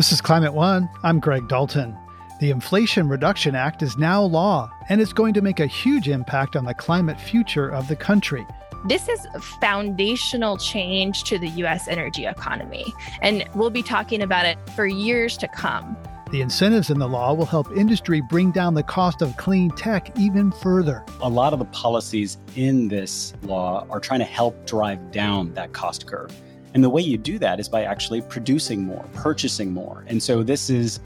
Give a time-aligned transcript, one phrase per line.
[0.00, 0.88] This is Climate One.
[1.02, 1.94] I'm Greg Dalton.
[2.40, 6.56] The Inflation Reduction Act is now law, and it's going to make a huge impact
[6.56, 8.46] on the climate future of the country.
[8.86, 9.26] This is
[9.60, 11.86] foundational change to the U.S.
[11.86, 12.86] energy economy,
[13.20, 15.98] and we'll be talking about it for years to come.
[16.30, 20.18] The incentives in the law will help industry bring down the cost of clean tech
[20.18, 21.04] even further.
[21.20, 25.74] A lot of the policies in this law are trying to help drive down that
[25.74, 26.34] cost curve.
[26.74, 30.04] And the way you do that is by actually producing more, purchasing more.
[30.06, 31.00] And so this is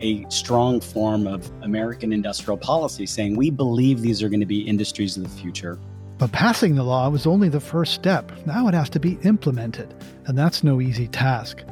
[0.00, 4.60] a strong form of American industrial policy saying we believe these are going to be
[4.60, 5.78] industries of the future.
[6.18, 8.32] But passing the law was only the first step.
[8.46, 9.94] Now it has to be implemented,
[10.26, 11.62] and that's no easy task.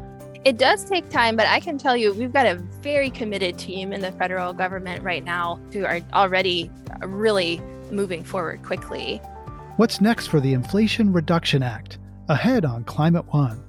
[0.45, 3.93] It does take time, but I can tell you we've got a very committed team
[3.93, 7.61] in the federal government right now who are already really
[7.91, 9.19] moving forward quickly.
[9.77, 11.99] What's next for the Inflation Reduction Act?
[12.29, 13.63] Ahead on Climate One.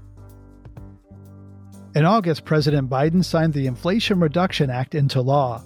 [1.93, 5.61] In August, President Biden signed the Inflation Reduction Act into law.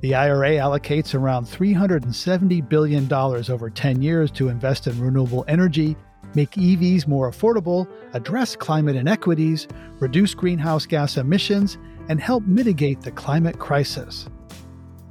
[0.00, 5.96] The IRA allocates around $370 billion over 10 years to invest in renewable energy,
[6.36, 9.66] make EVs more affordable, address climate inequities,
[9.98, 14.28] reduce greenhouse gas emissions, and help mitigate the climate crisis.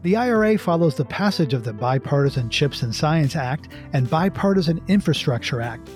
[0.04, 5.60] The IRA follows the passage of the Bipartisan Chips and Science Act and Bipartisan Infrastructure
[5.60, 5.90] Act.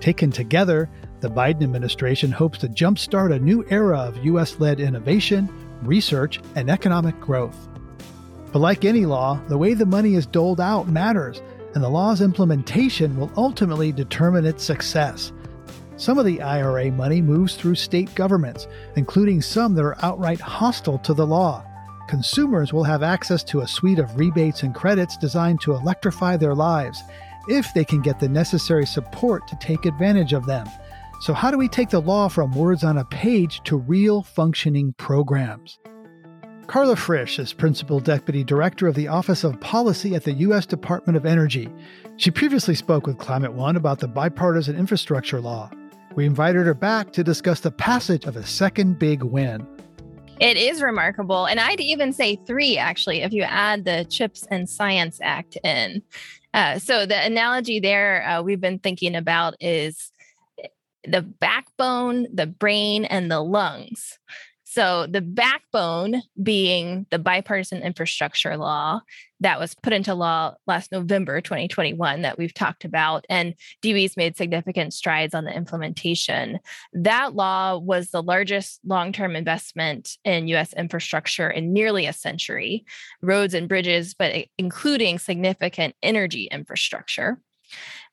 [0.00, 0.88] Taken together,
[1.20, 4.60] the Biden administration hopes to jumpstart a new era of U.S.
[4.60, 5.48] led innovation,
[5.82, 7.68] research, and economic growth.
[8.52, 11.42] But like any law, the way the money is doled out matters,
[11.74, 15.32] and the law's implementation will ultimately determine its success.
[15.96, 20.98] Some of the IRA money moves through state governments, including some that are outright hostile
[21.00, 21.64] to the law.
[22.08, 26.54] Consumers will have access to a suite of rebates and credits designed to electrify their
[26.54, 27.02] lives
[27.48, 30.66] if they can get the necessary support to take advantage of them.
[31.20, 34.94] So, how do we take the law from words on a page to real functioning
[34.98, 35.78] programs?
[36.68, 40.66] Carla Frisch is Principal Deputy Director of the Office of Policy at the U.S.
[40.66, 41.68] Department of Energy.
[42.18, 45.70] She previously spoke with Climate One about the bipartisan infrastructure law.
[46.14, 49.66] We invited her back to discuss the passage of a second big win.
[50.40, 51.46] It is remarkable.
[51.46, 56.02] And I'd even say three, actually, if you add the CHIPS and Science Act in.
[56.54, 60.10] Uh, so the analogy there uh, we've been thinking about is
[61.04, 64.18] the backbone, the brain, and the lungs.
[64.70, 69.00] So, the backbone being the bipartisan infrastructure law
[69.40, 74.36] that was put into law last November 2021 that we've talked about, and DOE's made
[74.36, 76.58] significant strides on the implementation.
[76.92, 82.84] That law was the largest long term investment in US infrastructure in nearly a century,
[83.22, 87.40] roads and bridges, but including significant energy infrastructure.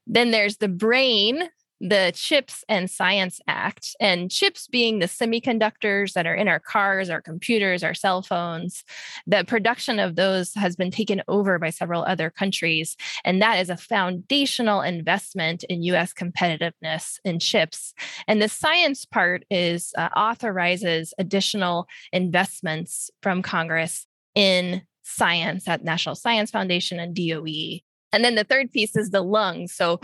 [0.07, 1.49] Then there's the brain
[1.89, 7.11] the Chips and Science Act, and chips being the semiconductors that are in our cars,
[7.11, 8.83] our computers, our cell phones.
[9.27, 13.69] The production of those has been taken over by several other countries, and that is
[13.69, 17.93] a foundational investment in US competitiveness in chips.
[18.27, 26.15] And the science part is uh, authorizes additional investments from Congress in science at National
[26.15, 27.81] Science Foundation and DOE.
[28.11, 29.73] And then the third piece is the lungs.
[29.73, 29.99] So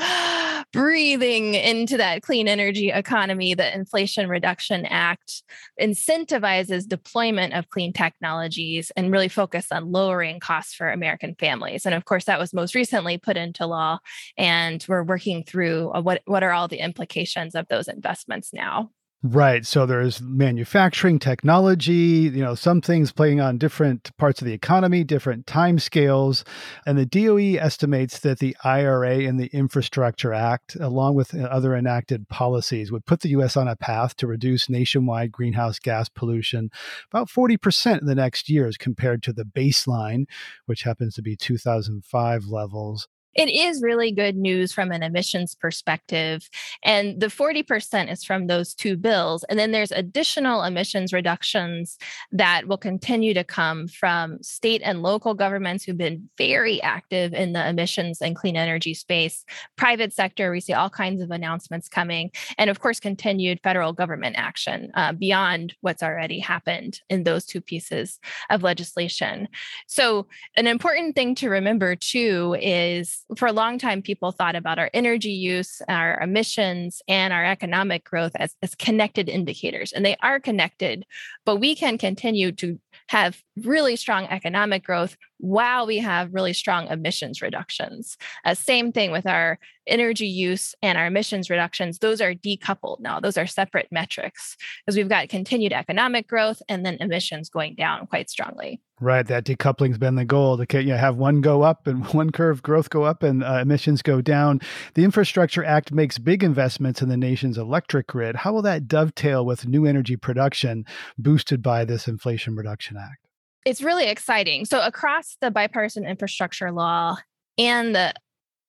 [0.71, 5.43] breathing into that clean energy economy, the Inflation Reduction Act
[5.79, 11.85] incentivizes deployment of clean technologies and really focus on lowering costs for American families.
[11.85, 13.99] And of course, that was most recently put into law.
[14.37, 18.91] And we're working through uh, what, what are all the implications of those investments now.
[19.23, 19.67] Right.
[19.67, 21.93] So there's manufacturing, technology,
[22.33, 26.43] you know, some things playing on different parts of the economy, different time scales.
[26.87, 31.75] And the DOE estimates that the IRA and the Infrastructure Act, along with uh, other
[31.75, 33.55] enacted policies, would put the U.S.
[33.55, 36.71] on a path to reduce nationwide greenhouse gas pollution
[37.11, 40.25] about 40% in the next years compared to the baseline,
[40.65, 46.49] which happens to be 2005 levels it is really good news from an emissions perspective.
[46.83, 49.43] And the 40% is from those two bills.
[49.45, 51.97] And then there's additional emissions reductions
[52.31, 57.53] that will continue to come from state and local governments who've been very active in
[57.53, 59.45] the emissions and clean energy space,
[59.77, 64.35] private sector, we see all kinds of announcements coming, and of course, continued federal government
[64.37, 68.19] action uh, beyond what's already happened in those two pieces
[68.49, 69.47] of legislation.
[69.87, 74.79] So, an important thing to remember too is for a long time, people thought about
[74.79, 79.93] our energy use, our emissions, and our economic growth as, as connected indicators.
[79.93, 81.05] And they are connected,
[81.45, 86.87] but we can continue to have really strong economic growth while we have really strong
[86.87, 88.17] emissions reductions.
[88.45, 91.99] Uh, same thing with our energy use and our emissions reductions.
[91.99, 94.55] Those are decoupled now, those are separate metrics
[94.85, 98.81] because we've got continued economic growth and then emissions going down quite strongly.
[99.01, 102.29] Right, that decoupling's been the goal to you know, have one go up and one
[102.29, 104.61] curve growth go up and uh, emissions go down.
[104.93, 108.35] The Infrastructure Act makes big investments in the nation's electric grid.
[108.35, 110.85] How will that dovetail with new energy production
[111.17, 113.25] boosted by this Inflation Reduction Act?
[113.65, 114.65] It's really exciting.
[114.65, 117.17] So, across the bipartisan infrastructure law
[117.57, 118.13] and the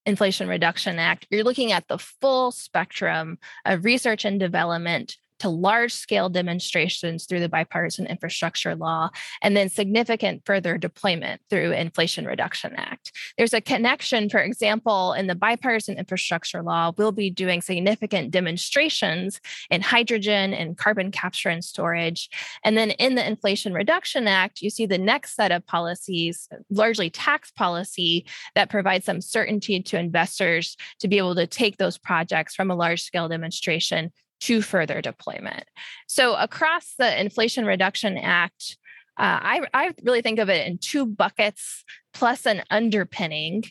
[0.06, 5.92] Inflation Reduction Act, you're looking at the full spectrum of research and development to large
[5.92, 9.10] scale demonstrations through the bipartisan infrastructure law,
[9.42, 13.10] and then significant further deployment through Inflation Reduction Act.
[13.36, 19.40] There's a connection, for example, in the bipartisan infrastructure law, we'll be doing significant demonstrations
[19.68, 22.30] in hydrogen and carbon capture and storage.
[22.64, 27.10] And then in the Inflation Reduction Act, you see the next set of policies, largely
[27.10, 32.54] tax policy, that provides some certainty to investors to be able to take those projects
[32.54, 34.12] from a large scale demonstration
[34.42, 35.64] to further deployment.
[36.06, 38.76] So, across the Inflation Reduction Act,
[39.18, 41.84] uh, I, I really think of it in two buckets
[42.14, 43.64] plus an underpinning,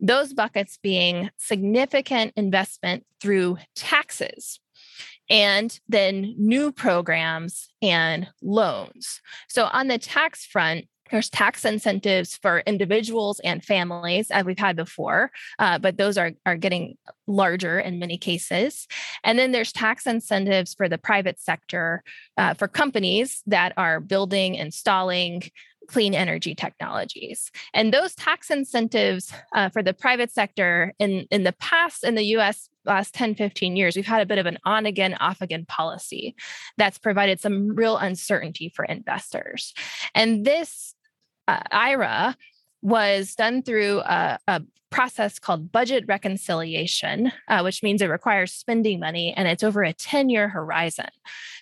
[0.00, 4.58] those buckets being significant investment through taxes
[5.28, 9.20] and then new programs and loans.
[9.48, 14.76] So, on the tax front, there's tax incentives for individuals and families, as we've had
[14.76, 18.86] before, uh, but those are, are getting larger in many cases.
[19.24, 22.02] And then there's tax incentives for the private sector
[22.36, 25.42] uh, for companies that are building, installing,
[25.86, 27.50] clean energy technologies.
[27.72, 32.24] And those tax incentives uh, for the private sector in, in the past in the
[32.36, 35.64] US last 10, 15 years, we've had a bit of an on again, off again
[35.66, 36.34] policy
[36.76, 39.74] that's provided some real uncertainty for investors.
[40.14, 40.95] And this
[41.48, 42.36] uh, IRA
[42.82, 49.00] was done through a, a process called budget reconciliation, uh, which means it requires spending
[49.00, 51.08] money and it's over a 10 year horizon.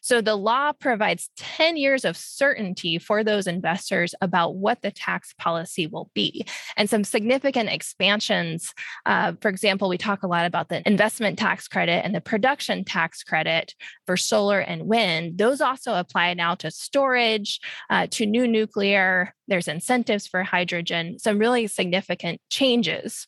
[0.03, 5.35] So the law provides 10 years of certainty for those investors about what the tax
[5.39, 6.47] policy will be.
[6.77, 8.75] And some significant expansions,
[9.07, 12.85] uh, for example, we talk a lot about the investment tax credit and the production
[12.85, 13.75] tax credit
[14.07, 15.39] for solar and wind.
[15.39, 19.35] Those also apply now to storage, uh, to new nuclear.
[19.49, 23.24] There's incentives for hydrogen, some really significant changes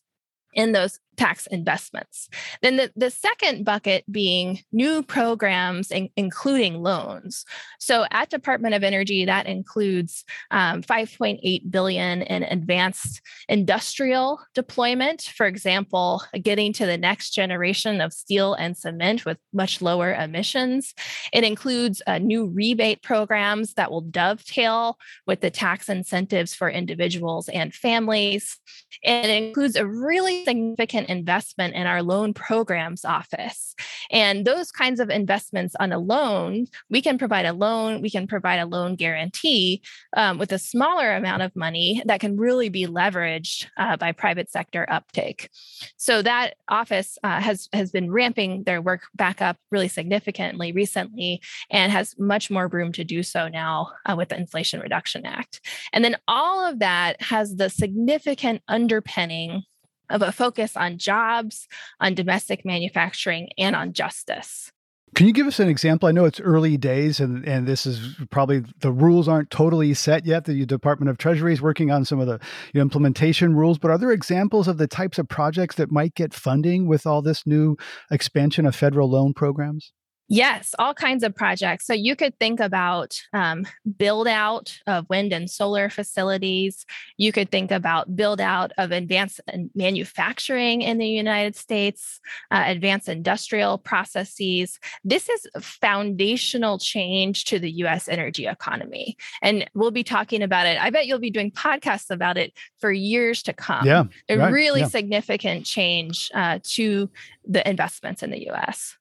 [0.57, 2.29] in those tax investments.
[2.63, 7.45] Then the, the second bucket being new programs, in, including loans.
[7.79, 15.23] So at Department of Energy, that includes um, 5.8 billion in advanced industrial deployment.
[15.23, 20.95] For example, getting to the next generation of steel and cement with much lower emissions.
[21.33, 27.49] It includes uh, new rebate programs that will dovetail with the tax incentives for individuals
[27.49, 28.59] and families.
[29.05, 33.75] And it includes a really significant investment in our loan programs office.
[34.11, 38.27] And those kinds of investments on a loan, we can provide a loan, we can
[38.27, 39.83] provide a loan guarantee
[40.17, 44.51] um, with a smaller amount of money that can really be leveraged uh, by private
[44.51, 45.51] sector uptake.
[45.97, 51.41] So that office uh, has has been ramping their work back up really significantly recently
[51.71, 55.61] and has much more room to do so now uh, with the Inflation Reduction Act.
[55.93, 59.65] And then all of that has the significant underpinning
[60.11, 61.69] of a focus on jobs,
[62.01, 64.73] on domestic manufacturing, and on justice.
[65.15, 66.09] Can you give us an example?
[66.09, 70.27] I know it's early days, and, and this is probably the rules aren't totally set
[70.27, 70.45] yet.
[70.45, 72.39] The Department of Treasury is working on some of the
[72.75, 76.15] you know, implementation rules, but are there examples of the types of projects that might
[76.15, 77.77] get funding with all this new
[78.11, 79.93] expansion of federal loan programs?
[80.29, 81.87] Yes, all kinds of projects.
[81.87, 83.65] So you could think about um,
[83.97, 86.85] build out of wind and solar facilities.
[87.17, 89.41] You could think about build out of advanced
[89.75, 94.81] manufacturing in the United States, uh, advanced industrial processes.
[95.05, 99.17] This is foundational change to the US energy economy.
[99.43, 100.83] And we'll be talking about it.
[100.83, 103.87] I bet you'll be doing podcasts about it for years to come.
[103.87, 104.05] Yeah.
[104.29, 104.89] A right, really yeah.
[104.89, 107.09] significant change uh, to
[107.45, 108.97] the investments in the US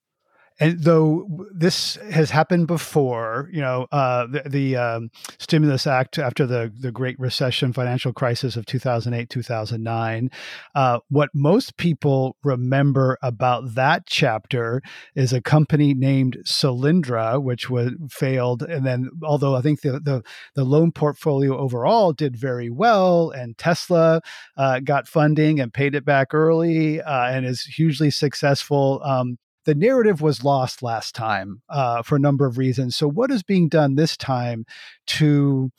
[0.60, 6.46] and though this has happened before, you know, uh, the, the um, stimulus act after
[6.46, 10.30] the the Great Recession, financial crisis of two thousand eight, two thousand nine,
[10.74, 14.82] uh, what most people remember about that chapter
[15.16, 20.24] is a company named Solyndra, which was failed, and then although I think the the,
[20.56, 24.22] the loan portfolio overall did very well, and Tesla
[24.58, 29.02] uh, got funding and paid it back early, uh, and is hugely successful.
[29.04, 32.96] Um, the narrative was lost last time uh, for a number of reasons.
[32.96, 34.66] So, what is being done this time
[35.08, 35.72] to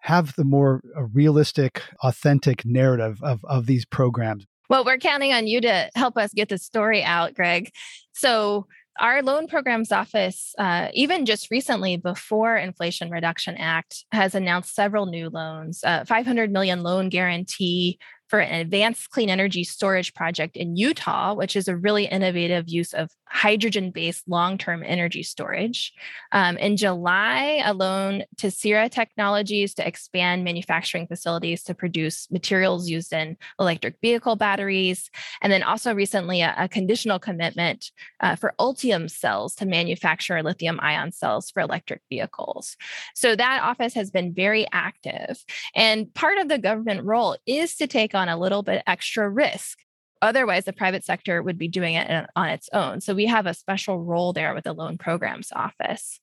[0.00, 4.46] have the more uh, realistic, authentic narrative of, of these programs?
[4.68, 7.70] Well, we're counting on you to help us get the story out, Greg.
[8.12, 8.66] So,
[9.00, 15.06] our loan programs office, uh, even just recently before Inflation Reduction Act, has announced several
[15.06, 17.98] new loans, uh, 500 million loan guarantee
[18.32, 22.94] for an advanced clean energy storage project in Utah, which is a really innovative use
[22.94, 25.92] of hydrogen based long term energy storage.
[26.32, 32.88] Um, in July, a loan to Syrah Technologies to expand manufacturing facilities to produce materials
[32.88, 35.10] used in electric vehicle batteries.
[35.42, 40.80] And then also recently, a, a conditional commitment uh, for Ultium cells to manufacture lithium
[40.80, 42.78] ion cells for electric vehicles.
[43.14, 45.44] So that office has been very active.
[45.74, 49.28] And part of the government role is to take on on a little bit extra
[49.28, 49.78] risk
[50.22, 53.00] Otherwise, the private sector would be doing it on its own.
[53.00, 56.20] So we have a special role there with the loan programs office.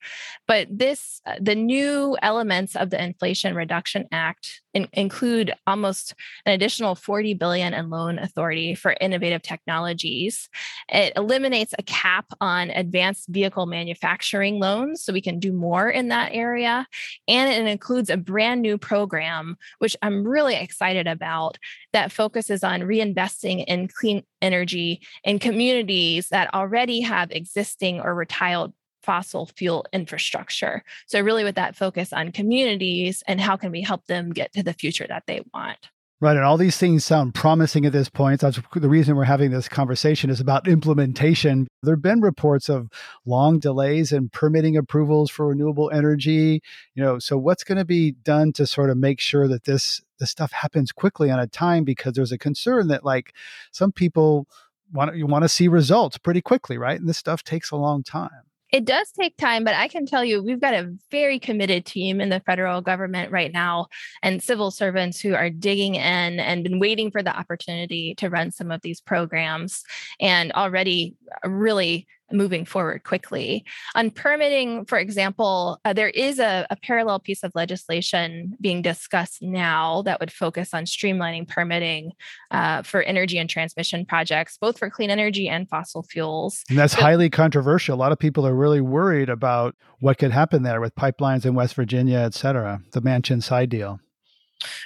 [0.48, 6.14] But this, uh, the new elements of the Inflation Reduction Act in, include almost
[6.46, 10.50] an additional 40 billion in loan authority for innovative technologies.
[10.90, 16.10] It eliminates a cap on advanced vehicle manufacturing loans, so we can do more in
[16.10, 16.88] that area.
[17.28, 21.58] And it includes a brand new program, which I'm really excited about,
[21.94, 28.72] that focuses on reinvesting in clean energy in communities that already have existing or retired
[29.10, 30.84] fossil fuel infrastructure.
[31.08, 34.62] So, really, with that focus on communities and how can we help them get to
[34.62, 35.90] the future that they want.
[36.22, 36.36] Right.
[36.36, 38.42] And all these things sound promising at this point.
[38.42, 41.68] That's the reason we're having this conversation is about implementation.
[41.82, 42.90] There have been reports of
[43.26, 46.62] long delays in permitting approvals for renewable energy.
[46.94, 50.02] You know, so what's going to be done to sort of make sure that this
[50.20, 53.34] this stuff happens quickly on a time because there's a concern that like
[53.72, 54.46] some people
[54.94, 57.00] want you want to see results pretty quickly, right?
[57.00, 58.49] And this stuff takes a long time.
[58.72, 62.22] It does take time, but I can tell you we've got a very committed team
[62.22, 63.88] in the federal government right now
[64.22, 68.52] and civil servants who are digging in and been waiting for the opportunity to run
[68.52, 69.84] some of these programs
[70.20, 73.66] and already really moving forward quickly.
[73.96, 79.42] On permitting, for example, uh, there is a, a, parallel piece of legislation being discussed
[79.42, 82.12] now that would focus on streamlining permitting
[82.52, 86.64] uh, for energy and transmission projects, both for clean energy and fossil fuels.
[86.70, 87.96] And that's so, highly controversial.
[87.96, 91.54] A lot of people are really worried about what could happen there with pipelines in
[91.54, 94.00] West Virginia, et cetera, the Manchin side deal.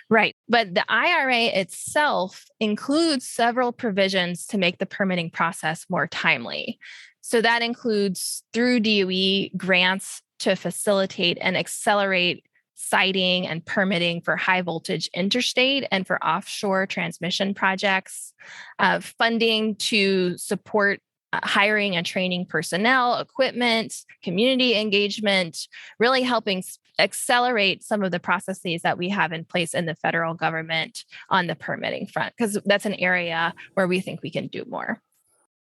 [0.10, 0.36] Right.
[0.48, 6.80] But the IRA itself includes several provisions to make the permitting process more timely.
[7.26, 12.44] So that includes through DOE grants to facilitate and accelerate
[12.76, 18.34] siting and permitting for high voltage interstate and for offshore transmission projects,
[18.78, 21.00] uh, funding to support
[21.32, 26.62] uh, hiring and training personnel, equipment, community engagement, really helping
[27.00, 31.48] accelerate some of the processes that we have in place in the federal government on
[31.48, 35.02] the permitting front, because that's an area where we think we can do more.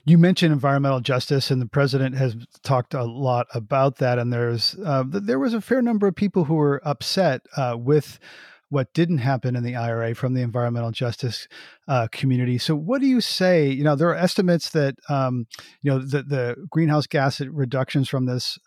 [0.04, 4.18] You mentioned environmental justice, and the president has talked a lot about that.
[4.18, 8.18] And there's uh, there was a fair number of people who were upset uh, with
[8.70, 11.48] what didn't happen in the IRA from the environmental justice
[11.88, 12.56] uh, community.
[12.56, 13.68] So, what do you say?
[13.68, 15.46] You know, there are estimates that um,
[15.82, 18.58] you know the, the greenhouse gas reductions from this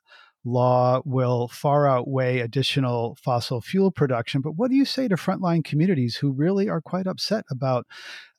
[0.45, 4.41] law will far outweigh additional fossil fuel production.
[4.41, 7.85] But what do you say to frontline communities who really are quite upset about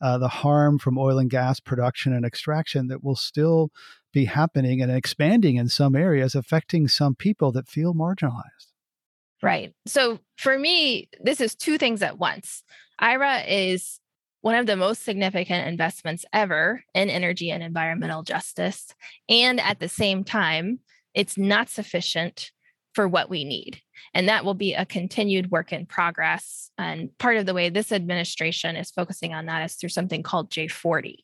[0.01, 3.71] uh, the harm from oil and gas production and extraction that will still
[4.13, 8.73] be happening and expanding in some areas, affecting some people that feel marginalized?
[9.43, 9.75] Right.
[9.87, 12.63] So for me, this is two things at once.
[12.99, 13.99] IRA is
[14.41, 18.95] one of the most significant investments ever in energy and environmental justice.
[19.29, 20.81] And at the same time,
[21.15, 22.51] it's not sufficient
[22.95, 23.81] for what we need.
[24.13, 26.71] And that will be a continued work in progress.
[26.79, 30.51] And part of the way this administration is focusing on that is through something called
[30.51, 31.17] J40,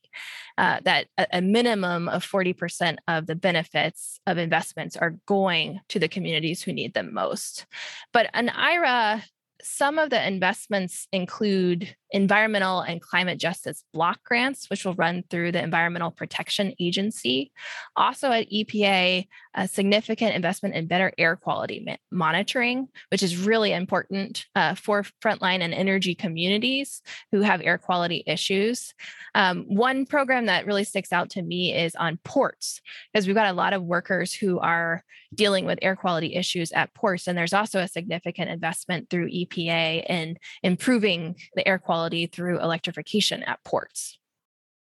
[0.58, 6.08] uh, that a minimum of 40% of the benefits of investments are going to the
[6.08, 7.66] communities who need them most.
[8.12, 9.22] But an IRA
[9.62, 15.52] some of the investments include environmental and climate justice block grants, which will run through
[15.52, 17.52] the Environmental Protection Agency.
[17.96, 24.46] Also at EPA, a significant investment in better air quality monitoring, which is really important
[24.54, 27.02] uh, for frontline and energy communities
[27.32, 28.94] who have air quality issues.
[29.34, 32.80] Um, one program that really sticks out to me is on ports,
[33.12, 36.92] because we've got a lot of workers who are dealing with air quality issues at
[36.94, 37.28] ports.
[37.28, 43.42] And there's also a significant investment through EPA in improving the air quality through electrification
[43.42, 44.18] at ports.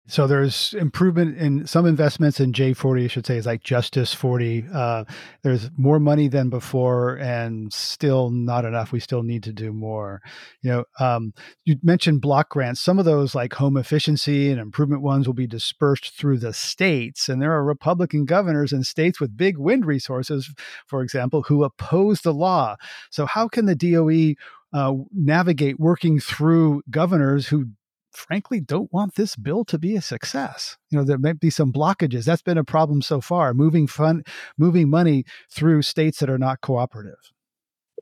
[0.09, 4.65] So there's improvement in some investments in J40, I should say, is like Justice 40.
[4.73, 5.03] Uh,
[5.43, 8.91] there's more money than before, and still not enough.
[8.91, 10.23] We still need to do more.
[10.63, 12.81] You know, um, you mentioned block grants.
[12.81, 17.29] Some of those, like home efficiency and improvement ones, will be dispersed through the states,
[17.29, 20.51] and there are Republican governors in states with big wind resources,
[20.87, 22.77] for example, who oppose the law.
[23.11, 24.33] So how can the DOE
[24.73, 27.67] uh, navigate working through governors who
[28.11, 30.77] frankly don't want this bill to be a success.
[30.89, 32.25] You know, there might be some blockages.
[32.25, 34.23] That's been a problem so far, moving fun
[34.57, 37.31] moving money through states that are not cooperative.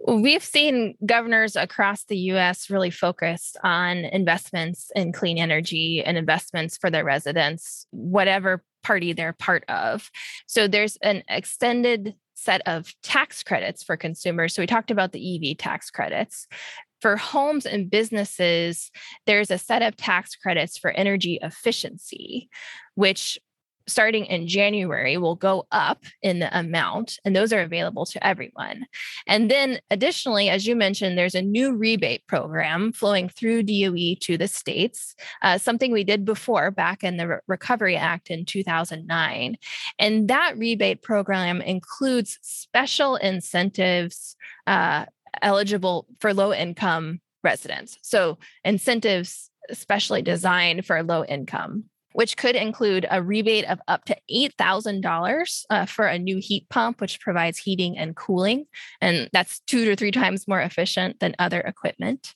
[0.05, 6.77] We've seen governors across the US really focused on investments in clean energy and investments
[6.77, 10.11] for their residents, whatever party they're part of.
[10.45, 14.53] So there's an extended set of tax credits for consumers.
[14.53, 16.47] So we talked about the EV tax credits.
[17.01, 18.91] For homes and businesses,
[19.25, 22.49] there's a set of tax credits for energy efficiency,
[22.95, 23.39] which
[23.87, 28.85] starting in January will go up in the amount, and those are available to everyone.
[29.27, 34.37] And then, additionally, as you mentioned, there's a new rebate program flowing through DOE to
[34.37, 39.57] the states, uh, something we did before back in the Re- Recovery Act in 2009.
[39.99, 44.35] And that rebate program includes special incentives.
[44.65, 45.05] Uh,
[45.41, 47.99] eligible for low income residents.
[48.01, 51.85] So, incentives especially designed for low income
[52.17, 56.99] which could include a rebate of up to $8,000 uh, for a new heat pump,
[56.99, 58.65] which provides heating and cooling.
[58.99, 62.33] And that's two to three times more efficient than other equipment.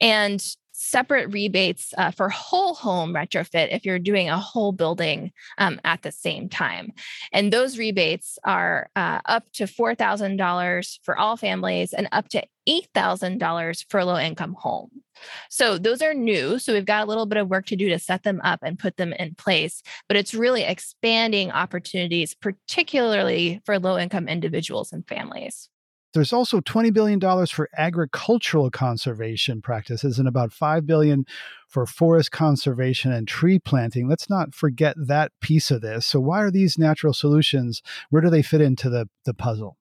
[0.00, 0.40] And
[0.80, 6.02] separate rebates uh, for whole home retrofit if you're doing a whole building um, at
[6.02, 6.92] the same time.
[7.32, 13.84] And those rebates are uh, up to $4,000 for all families and up to $8,000
[13.88, 14.90] for low income home.
[15.48, 16.58] So those are new.
[16.58, 18.78] So we've got a little bit of work to do to set them up and
[18.78, 25.06] put them in place, but it's really expanding opportunities, particularly for low income individuals and
[25.06, 25.69] families.
[26.12, 31.24] There's also $20 billion for agricultural conservation practices and about 5 billion
[31.68, 34.08] for forest conservation and tree planting.
[34.08, 36.06] Let's not forget that piece of this.
[36.06, 37.82] So why are these natural solutions?
[38.10, 39.76] Where do they fit into the, the puzzle?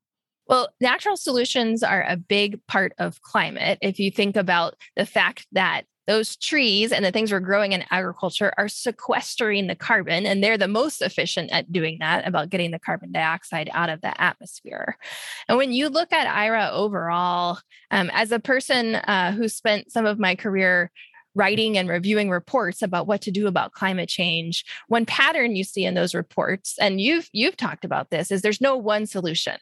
[0.48, 3.77] Well, natural solutions are a big part of climate.
[3.81, 7.86] If you think about the fact that those trees and the things we're growing in
[7.91, 12.71] agriculture are sequestering the carbon, and they're the most efficient at doing that, about getting
[12.71, 14.97] the carbon dioxide out of the atmosphere.
[15.47, 17.60] And when you look at IRA overall,
[17.91, 20.91] um, as a person uh, who spent some of my career
[21.35, 24.65] writing and reviewing reports about what to do about climate change.
[24.87, 28.61] One pattern you see in those reports and you've you've talked about this is there's
[28.61, 29.57] no one solution.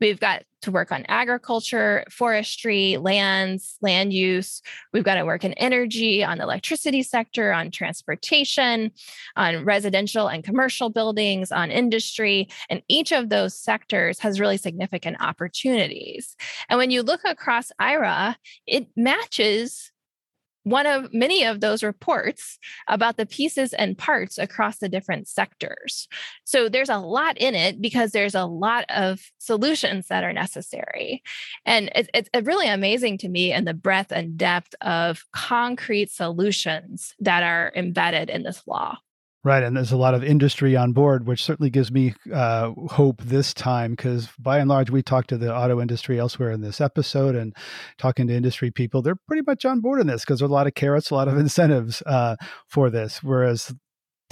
[0.00, 4.62] We've got to work on agriculture forestry lands land use.
[4.92, 8.92] We've got to work in energy on the electricity sector on transportation
[9.36, 15.16] on residential and commercial buildings on industry and each of those sectors has really significant
[15.20, 16.36] opportunities.
[16.68, 19.91] And when you look across ira it matches
[20.64, 26.08] one of many of those reports about the pieces and parts across the different sectors.
[26.44, 31.22] So there's a lot in it because there's a lot of solutions that are necessary.
[31.64, 37.14] And it's, it's really amazing to me and the breadth and depth of concrete solutions
[37.20, 38.98] that are embedded in this law.
[39.44, 43.20] Right, and there's a lot of industry on board, which certainly gives me uh, hope
[43.22, 46.80] this time because by and large, we talked to the auto industry elsewhere in this
[46.80, 47.52] episode and
[47.98, 50.68] talking to industry people, they're pretty much on board in this because there's a lot
[50.68, 52.36] of carrots, a lot of incentives uh,
[52.68, 53.20] for this.
[53.20, 53.74] Whereas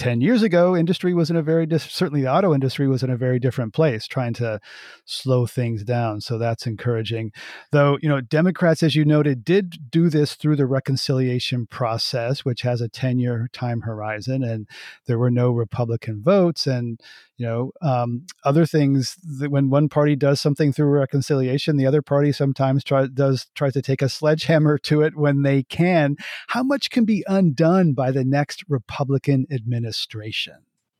[0.00, 3.10] 10 years ago, industry was in a very, dis- certainly the auto industry was in
[3.10, 4.58] a very different place, trying to
[5.04, 6.22] slow things down.
[6.22, 7.32] So that's encouraging.
[7.70, 12.62] Though, you know, Democrats, as you noted, did do this through the reconciliation process, which
[12.62, 14.66] has a 10 year time horizon, and
[15.06, 16.66] there were no Republican votes.
[16.66, 16.98] And,
[17.40, 22.02] you know um, other things that when one party does something through reconciliation the other
[22.02, 26.16] party sometimes try, does tries to take a sledgehammer to it when they can
[26.48, 29.89] how much can be undone by the next republican administration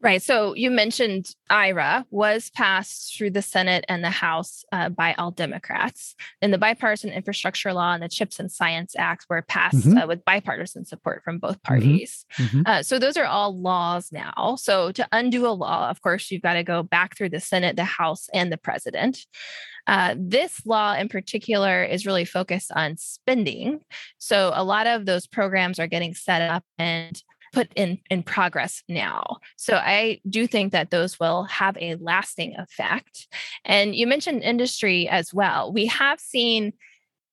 [0.03, 0.22] Right.
[0.22, 5.31] So you mentioned IRA was passed through the Senate and the House uh, by all
[5.31, 6.14] Democrats.
[6.40, 9.98] And the bipartisan infrastructure law and the CHIPS and Science Act were passed mm-hmm.
[9.98, 11.74] uh, with bipartisan support from both mm-hmm.
[11.74, 12.24] parties.
[12.38, 12.62] Mm-hmm.
[12.64, 14.57] Uh, so those are all laws now.
[14.59, 17.76] So to undo a law, of course, you've got to go back through the Senate,
[17.76, 19.26] the House, and the president.
[19.87, 23.81] Uh, this law in particular is really focused on spending.
[24.16, 27.22] So a lot of those programs are getting set up and
[27.53, 29.39] put in in progress now.
[29.57, 33.29] So I do think that those will have a lasting effect.
[33.65, 35.73] And you mentioned industry as well.
[35.73, 36.73] We have seen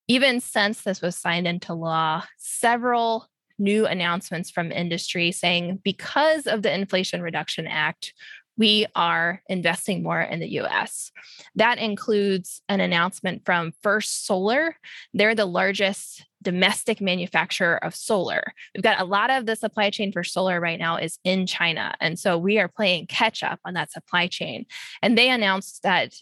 [0.08, 3.28] even since this was signed into law, several
[3.60, 8.14] new announcements from industry saying because of the Inflation Reduction Act,
[8.58, 11.12] we are investing more in the US.
[11.56, 14.78] That includes an announcement from First Solar.
[15.14, 18.44] They're the largest domestic manufacturer of solar.
[18.76, 21.96] We've got a lot of the supply chain for solar right now is in China.
[22.00, 24.66] And so we are playing catch up on that supply chain.
[25.02, 26.14] And they announced that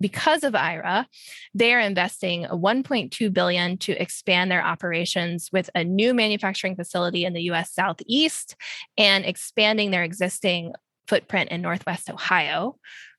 [0.00, 1.08] because of IRA,
[1.54, 7.32] they are investing 1.2 billion to expand their operations with a new manufacturing facility in
[7.32, 8.56] the US Southeast
[8.98, 10.74] and expanding their existing
[11.06, 12.76] footprint in Northwest Ohio.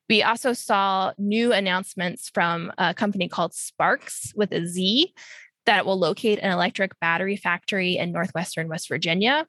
[0.10, 5.13] We also saw new announcements from a company called Sparkz with a Z
[5.65, 9.47] that will locate an electric battery factory in Northwestern West Virginia.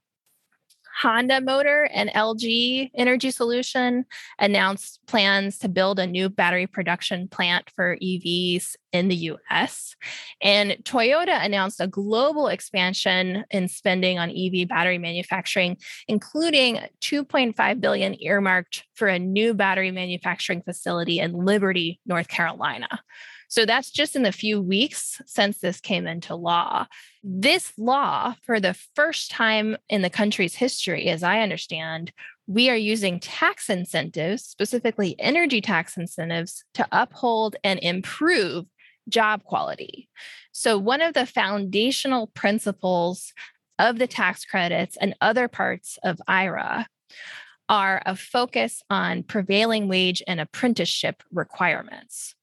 [1.03, 4.07] Honda Motor and LG Energy Solution
[4.39, 9.95] announced plans to build a new battery production plant for EVs in the US.
[10.41, 15.77] And Toyota announced a global expansion in spending on EV battery manufacturing,
[16.09, 22.89] including 2.5 billion earmarked for a new battery manufacturing facility in Liberty, North Carolina.
[23.49, 26.87] So that's just in the few weeks since this came into law.
[27.23, 32.13] This law, for the first time in the country's history, as I understand,
[32.47, 38.67] we are using tax incentives, specifically energy tax incentives, to uphold and improve
[39.09, 40.09] job quality.
[40.53, 43.33] So, one of the foundational principles
[43.79, 46.87] of the tax credits and other parts of IRA
[47.69, 52.36] are a focus on prevailing wage and apprenticeship requirements.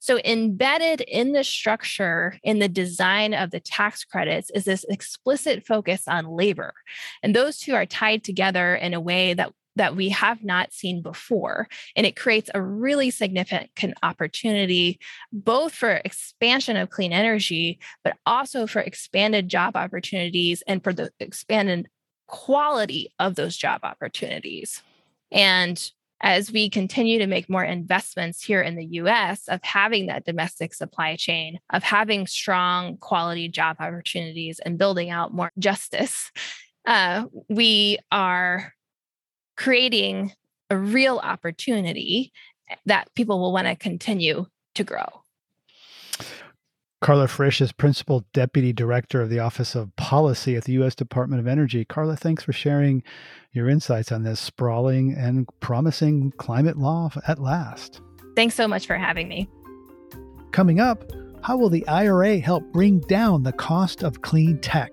[0.00, 5.66] So, embedded in the structure, in the design of the tax credits, is this explicit
[5.66, 6.74] focus on labor.
[7.22, 11.00] And those two are tied together in a way that that we have not seen
[11.00, 11.68] before.
[11.94, 14.98] And it creates a really significant opportunity,
[15.32, 21.12] both for expansion of clean energy, but also for expanded job opportunities and for the
[21.20, 21.88] expanded
[22.26, 24.82] quality of those job opportunities.
[25.32, 30.24] And as we continue to make more investments here in the US of having that
[30.24, 36.30] domestic supply chain, of having strong quality job opportunities and building out more justice,
[36.86, 38.74] uh, we are
[39.56, 40.32] creating
[40.68, 42.32] a real opportunity
[42.86, 45.19] that people will want to continue to grow.
[47.00, 50.94] Carla Frisch is Principal Deputy Director of the Office of Policy at the U.S.
[50.94, 51.82] Department of Energy.
[51.82, 53.02] Carla, thanks for sharing
[53.52, 58.02] your insights on this sprawling and promising climate law at last.
[58.36, 59.48] Thanks so much for having me.
[60.50, 61.10] Coming up,
[61.42, 64.92] how will the IRA help bring down the cost of clean tech?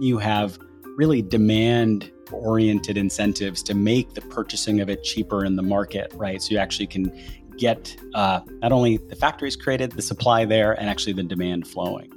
[0.00, 0.58] You have
[0.96, 6.42] really demand oriented incentives to make the purchasing of it cheaper in the market, right?
[6.42, 7.16] So you actually can
[7.58, 12.12] get uh, not only the factories created, the supply there, and actually the demand flowing.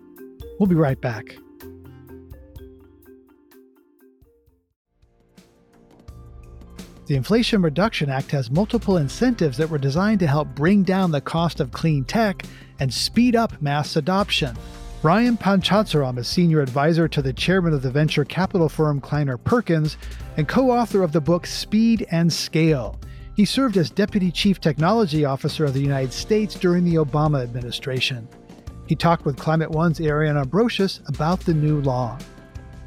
[0.60, 1.38] We'll be right back.
[7.10, 11.22] The Inflation Reduction Act has multiple incentives that were designed to help bring down the
[11.22, 12.44] cost of clean tech
[12.80, 14.56] and speed up mass adoption.
[15.02, 19.98] Ryan Panchadsaram is senior advisor to the chairman of the venture capital firm Kleiner Perkins
[20.38, 23.00] and co author of the book Speed and Scale.
[23.40, 28.28] He served as Deputy Chief Technology Officer of the United States during the Obama administration.
[28.86, 32.20] He talked with Climate One's Ariana Brocious about the new law.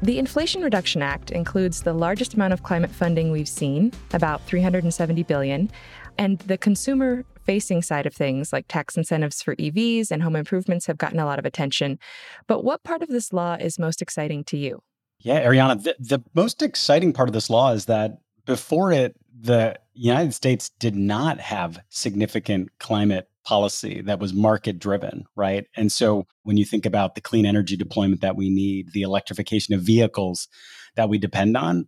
[0.03, 5.23] The Inflation Reduction Act includes the largest amount of climate funding we've seen, about 370
[5.23, 5.71] billion,
[6.19, 10.85] and the consumer facing side of things like tax incentives for EVs and home improvements
[10.85, 11.97] have gotten a lot of attention.
[12.45, 14.83] But what part of this law is most exciting to you?
[15.17, 19.79] Yeah, Ariana, the, the most exciting part of this law is that before it, the
[19.93, 25.65] United States did not have significant climate policy that was market driven, right?
[25.75, 26.29] And so mm-hmm.
[26.43, 30.47] when you think about the clean energy deployment that we need, the electrification of vehicles
[30.95, 31.87] that we depend on,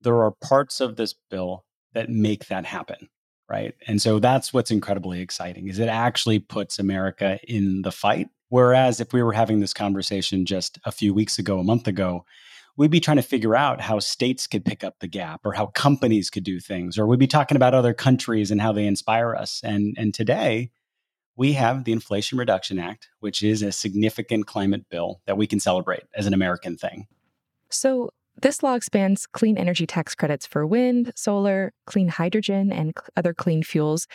[0.00, 3.08] there are parts of this bill that make that happen,
[3.48, 3.74] right?
[3.86, 8.28] And so that's what's incredibly exciting is it actually puts America in the fight.
[8.48, 12.24] Whereas if we were having this conversation just a few weeks ago, a month ago,
[12.76, 15.66] we'd be trying to figure out how states could pick up the gap or how
[15.66, 19.34] companies could do things, or we'd be talking about other countries and how they inspire
[19.34, 19.60] us.
[19.64, 20.70] And, and today,
[21.36, 25.60] we have the Inflation Reduction Act, which is a significant climate bill that we can
[25.60, 27.06] celebrate as an American thing.
[27.70, 28.10] So,
[28.42, 33.62] this law expands clean energy tax credits for wind, solar, clean hydrogen, and other clean
[33.62, 34.06] fuels.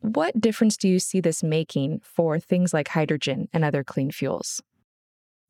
[0.00, 4.60] What difference do you see this making for things like hydrogen and other clean fuels?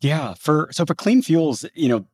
[0.02, 2.04] Yeah, for so for clean fuels, you know,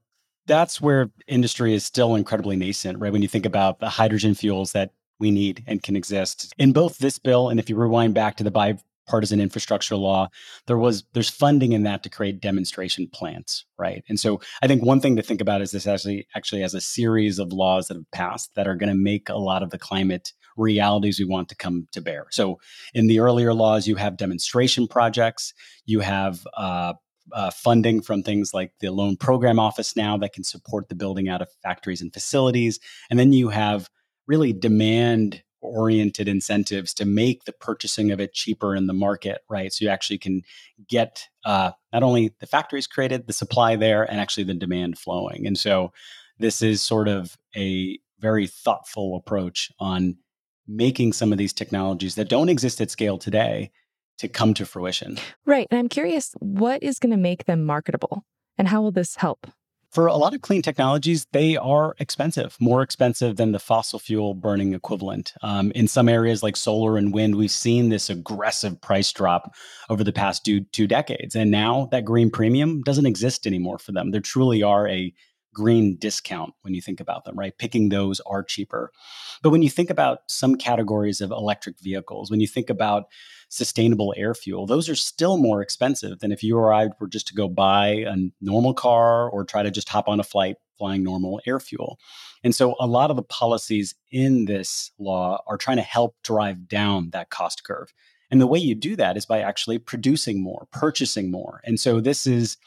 [0.47, 3.13] that's where industry is still incredibly nascent, right?
[3.13, 6.99] When you think about the hydrogen fuels that we need and can exist in both
[6.99, 10.29] this bill and if you rewind back to the bipartisan infrastructure law,
[10.67, 14.05] there was there's funding in that to create demonstration plants, right?
[14.07, 16.83] And so I think one thing to think about is this actually actually has a
[16.83, 19.79] series of laws that have passed that are going to make a lot of the
[19.79, 22.27] climate realities we want to come to bear.
[22.33, 22.59] So
[22.93, 25.55] in the earlier laws, you have demonstration projects,
[25.87, 26.93] you have uh,
[27.33, 31.29] uh, funding from things like the loan program office now that can support the building
[31.29, 32.79] out of factories and facilities.
[33.11, 33.89] And then you have
[34.27, 39.73] really demand oriented incentives to make the purchasing of it cheaper in the market, right?
[39.73, 40.43] So you actually can
[40.89, 45.47] get uh, not only the factories created, the supply there, and actually the demand flowing.
[45.47, 45.93] And so
[46.39, 50.17] this is sort of a very thoughtful approach on
[50.67, 53.73] making some of these technologies that don't exist at scale today
[54.19, 55.19] to come to fruition.
[55.47, 55.67] Right.
[55.71, 58.25] And I'm curious what is going to make them marketable
[58.57, 59.47] and how will this help?
[59.91, 64.35] For a lot of clean technologies, they are expensive, more expensive than the fossil fuel
[64.35, 65.33] burning equivalent.
[65.43, 69.55] Um, in some areas like solar and wind, we've seen this aggressive price drop
[69.89, 71.35] over the past two, two decades.
[71.35, 74.11] And now that green premium doesn't exist anymore for them.
[74.11, 75.11] There truly are a
[75.59, 77.59] green discount when you think about them, right?
[77.59, 78.93] Picking those are cheaper.
[79.43, 83.07] But when you think about some categories of electric vehicles, when you think about
[83.49, 87.27] sustainable air fuel, those are still more expensive than if you or I were just
[87.29, 91.03] to go buy a normal car or try to just hop on a flight flying
[91.03, 91.99] normal air fuel.
[92.45, 96.69] And so a lot of the policies in this law are trying to help drive
[96.69, 97.93] down that cost curve.
[98.31, 101.61] And the way you do that is by actually producing more, purchasing more.
[101.65, 102.59] And so this is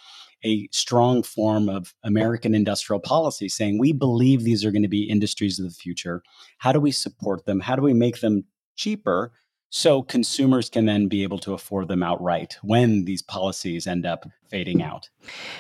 [0.43, 5.03] a strong form of American industrial policy saying we believe these are going to be
[5.03, 6.23] industries of the future.
[6.57, 7.59] How do we support them?
[7.59, 9.31] How do we make them cheaper
[9.69, 14.27] so consumers can then be able to afford them outright when these policies end up
[14.49, 15.09] fading out?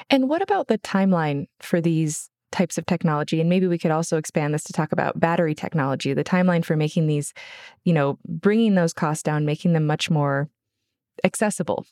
[0.09, 4.17] And what about the timeline for these types of technology and maybe we could also
[4.17, 7.33] expand this to talk about battery technology the timeline for making these
[7.85, 10.49] you know bringing those costs down making them much more
[11.23, 11.85] accessible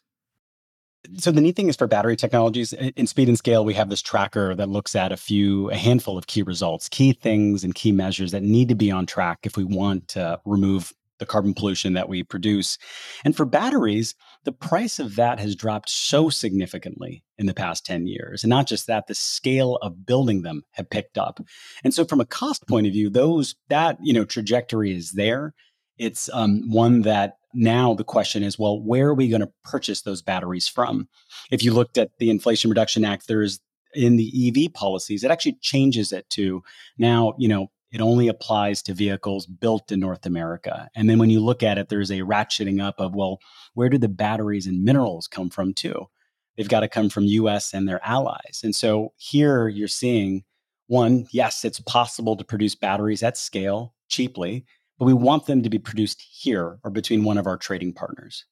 [1.17, 4.01] so the neat thing is for battery technologies in speed and scale we have this
[4.01, 7.91] tracker that looks at a few a handful of key results key things and key
[7.91, 11.93] measures that need to be on track if we want to remove the carbon pollution
[11.93, 12.77] that we produce.
[13.23, 18.07] And for batteries the price of that has dropped so significantly in the past 10
[18.07, 21.41] years and not just that the scale of building them have picked up.
[21.83, 25.53] And so from a cost point of view those that you know trajectory is there
[25.99, 30.01] it's um, one that now the question is well where are we going to purchase
[30.01, 31.07] those batteries from?
[31.51, 33.59] If you looked at the inflation reduction act there's
[33.93, 36.63] in the ev policies it actually changes it to
[36.97, 40.89] now you know it only applies to vehicles built in north america.
[40.95, 43.39] And then when you look at it there's a ratcheting up of well
[43.73, 46.07] where do the batteries and minerals come from too?
[46.55, 48.61] They've got to come from us and their allies.
[48.63, 50.43] And so here you're seeing
[50.87, 54.65] one yes it's possible to produce batteries at scale cheaply
[54.99, 58.45] but we want them to be produced here or between one of our trading partners.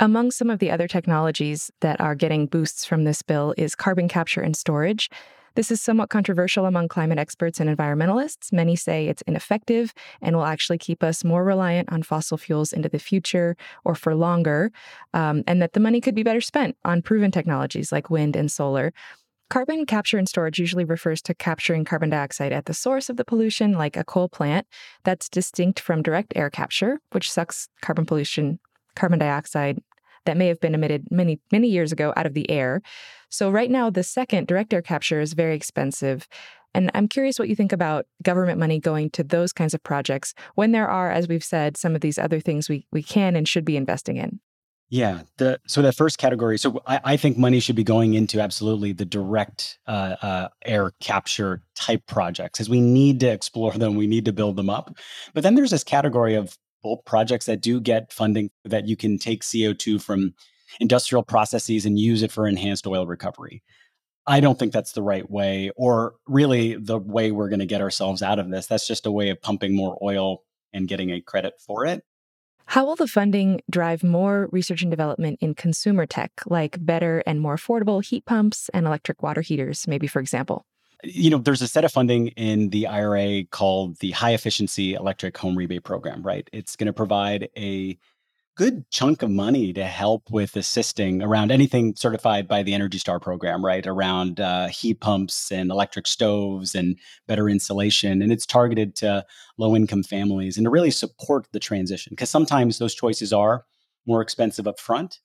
[0.00, 4.08] Among some of the other technologies that are getting boosts from this bill is carbon
[4.08, 5.08] capture and storage.
[5.54, 8.52] This is somewhat controversial among climate experts and environmentalists.
[8.52, 12.88] Many say it's ineffective and will actually keep us more reliant on fossil fuels into
[12.88, 14.70] the future or for longer,
[15.14, 18.52] um, and that the money could be better spent on proven technologies like wind and
[18.52, 18.92] solar.
[19.50, 23.24] Carbon capture and storage usually refers to capturing carbon dioxide at the source of the
[23.24, 24.66] pollution, like a coal plant,
[25.04, 28.58] that's distinct from direct air capture, which sucks carbon pollution,
[28.94, 29.78] carbon dioxide
[30.26, 32.82] that may have been emitted many, many years ago out of the air.
[33.30, 36.28] So, right now, the second direct air capture is very expensive.
[36.74, 40.34] And I'm curious what you think about government money going to those kinds of projects
[40.54, 43.48] when there are, as we've said, some of these other things we, we can and
[43.48, 44.40] should be investing in.
[44.90, 45.22] Yeah.
[45.36, 46.58] The, so that first category.
[46.58, 50.92] So I, I, think money should be going into absolutely the direct uh, uh, air
[51.00, 53.96] capture type projects, as we need to explore them.
[53.96, 54.96] We need to build them up.
[55.34, 59.18] But then there's this category of bulk projects that do get funding that you can
[59.18, 60.34] take CO2 from
[60.80, 63.62] industrial processes and use it for enhanced oil recovery.
[64.26, 67.80] I don't think that's the right way, or really the way we're going to get
[67.80, 68.66] ourselves out of this.
[68.66, 72.04] That's just a way of pumping more oil and getting a credit for it.
[72.68, 77.40] How will the funding drive more research and development in consumer tech, like better and
[77.40, 80.66] more affordable heat pumps and electric water heaters, maybe, for example?
[81.02, 85.38] You know, there's a set of funding in the IRA called the High Efficiency Electric
[85.38, 86.46] Home Rebate Program, right?
[86.52, 87.96] It's going to provide a
[88.58, 93.20] good chunk of money to help with assisting around anything certified by the Energy Star
[93.20, 93.86] program, right?
[93.86, 98.20] Around uh, heat pumps and electric stoves and better insulation.
[98.20, 99.24] And it's targeted to
[99.58, 103.64] low income families and to really support the transition because sometimes those choices are
[104.06, 105.20] more expensive up front.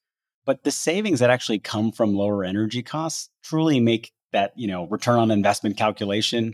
[0.45, 4.87] But the savings that actually come from lower energy costs truly make that you know
[4.87, 6.53] return on investment calculation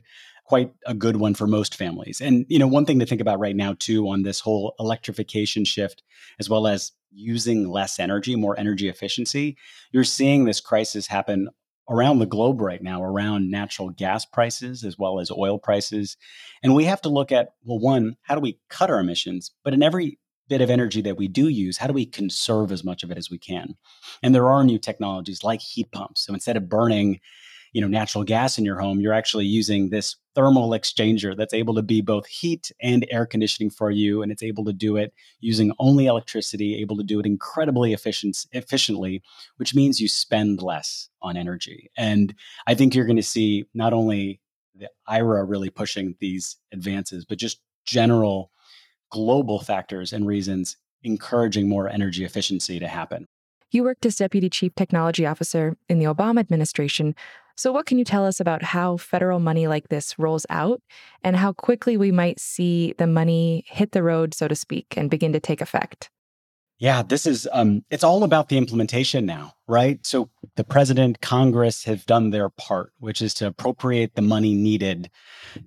[0.49, 2.19] quite a good one for most families.
[2.19, 5.63] And you know, one thing to think about right now too on this whole electrification
[5.63, 6.01] shift
[6.39, 9.57] as well as using less energy, more energy efficiency,
[9.91, 11.49] you're seeing this crisis happen
[11.88, 16.17] around the globe right now around natural gas prices as well as oil prices.
[16.63, 19.51] And we have to look at well one, how do we cut our emissions?
[19.63, 22.83] But in every bit of energy that we do use, how do we conserve as
[22.83, 23.75] much of it as we can?
[24.23, 26.25] And there are new technologies like heat pumps.
[26.25, 27.19] So instead of burning
[27.73, 31.75] you know natural gas in your home you're actually using this thermal exchanger that's able
[31.75, 35.13] to be both heat and air conditioning for you and it's able to do it
[35.39, 39.21] using only electricity able to do it incredibly efficient, efficiently
[39.58, 42.34] which means you spend less on energy and
[42.67, 44.39] i think you're going to see not only
[44.75, 48.51] the ira really pushing these advances but just general
[49.12, 53.27] global factors and reasons encouraging more energy efficiency to happen
[53.71, 57.15] you worked as Deputy Chief Technology Officer in the Obama administration.
[57.59, 60.81] So, what can you tell us about how federal money like this rolls out
[61.25, 65.09] and how quickly we might see the money hit the road, so to speak, and
[65.09, 66.09] begin to take effect?
[66.77, 69.99] Yeah, this is um it's all about the implementation now, right?
[70.05, 75.11] So the president, Congress have done their part, which is to appropriate the money needed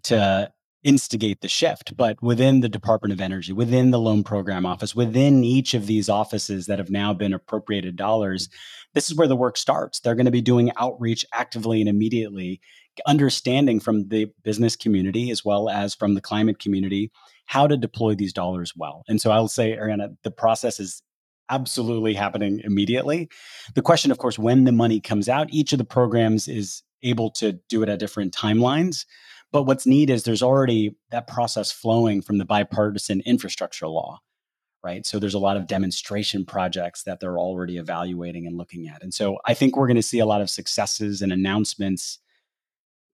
[0.04, 0.50] to
[0.84, 1.96] instigate the shift.
[1.96, 6.08] But within the Department of Energy, within the Loan Program Office, within each of these
[6.08, 8.48] offices that have now been appropriated dollars,
[8.94, 10.00] this is where the work starts.
[10.00, 12.60] They're going to be doing outreach actively and immediately,
[13.06, 17.10] understanding from the business community as well as from the climate community
[17.46, 19.02] how to deploy these dollars well.
[19.08, 21.02] And so I'll say, Ariana, the process is
[21.50, 23.28] absolutely happening immediately.
[23.74, 27.30] The question, of course, when the money comes out, each of the programs is able
[27.32, 29.04] to do it at different timelines.
[29.52, 34.20] But what's neat is there's already that process flowing from the bipartisan infrastructure law,
[34.82, 35.04] right?
[35.04, 39.02] So there's a lot of demonstration projects that they're already evaluating and looking at.
[39.02, 42.18] And so I think we're going to see a lot of successes and announcements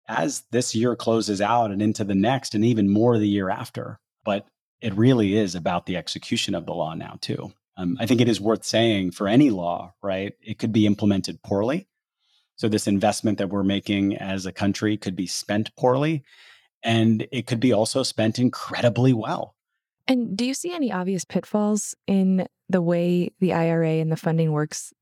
[0.09, 3.99] as this year closes out and into the next, and even more the year after.
[4.25, 4.47] But
[4.81, 7.53] it really is about the execution of the law now, too.
[7.77, 10.35] Um, I think it is worth saying for any law, right?
[10.41, 11.89] It could be implemented poorly
[12.57, 16.25] so, this investment that we're making as a country could be spent poorly,
[16.83, 19.55] and it could be also spent incredibly well.
[20.09, 24.53] And do you see any obvious pitfalls in the way the IRA and the funding
[24.53, 24.93] works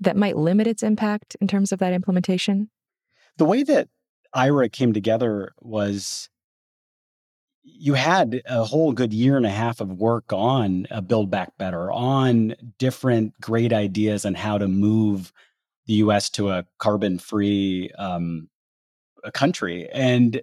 [0.00, 2.68] that might limit its impact in terms of that implementation?
[3.36, 3.88] The way that
[4.34, 6.28] IRA came together was
[7.62, 11.56] you had a whole good year and a half of work on a Build Back
[11.58, 15.32] Better, on different great ideas on how to move
[15.90, 16.30] the U.S.
[16.30, 18.48] to a carbon-free um,
[19.34, 19.88] country.
[19.92, 20.40] And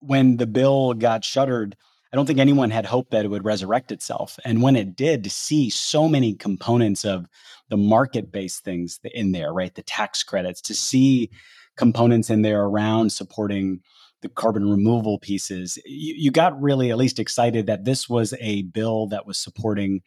[0.00, 1.76] when the bill got shuttered,
[2.10, 4.38] I don't think anyone had hoped that it would resurrect itself.
[4.46, 7.26] And when it did, to see so many components of
[7.68, 9.74] the market-based things in there, right?
[9.74, 11.28] The tax credits, to see
[11.76, 13.82] components in there around supporting
[14.22, 18.62] the carbon removal pieces, you, you got really at least excited that this was a
[18.62, 20.00] bill that was supporting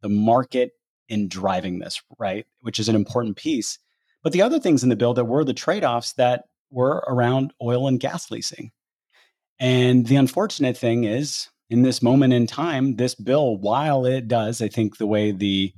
[0.00, 0.70] the market
[1.08, 2.46] in driving this, right?
[2.60, 3.80] Which is an important piece.
[4.22, 7.52] But the other things in the bill that were the trade offs that were around
[7.62, 8.70] oil and gas leasing.
[9.58, 14.62] And the unfortunate thing is, in this moment in time, this bill, while it does,
[14.62, 15.72] I think the way the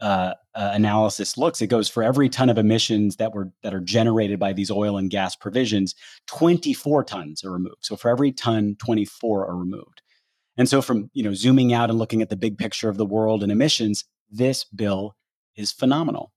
[0.00, 3.80] uh, uh, analysis looks, it goes for every ton of emissions that were that are
[3.80, 5.94] generated by these oil and gas provisions,
[6.26, 7.78] 24 tons are removed.
[7.80, 10.02] So for every ton, 24 are removed.
[10.56, 13.06] And so from you know zooming out and looking at the big picture of the
[13.06, 15.16] world and emissions, this bill
[15.56, 16.32] is phenomenal.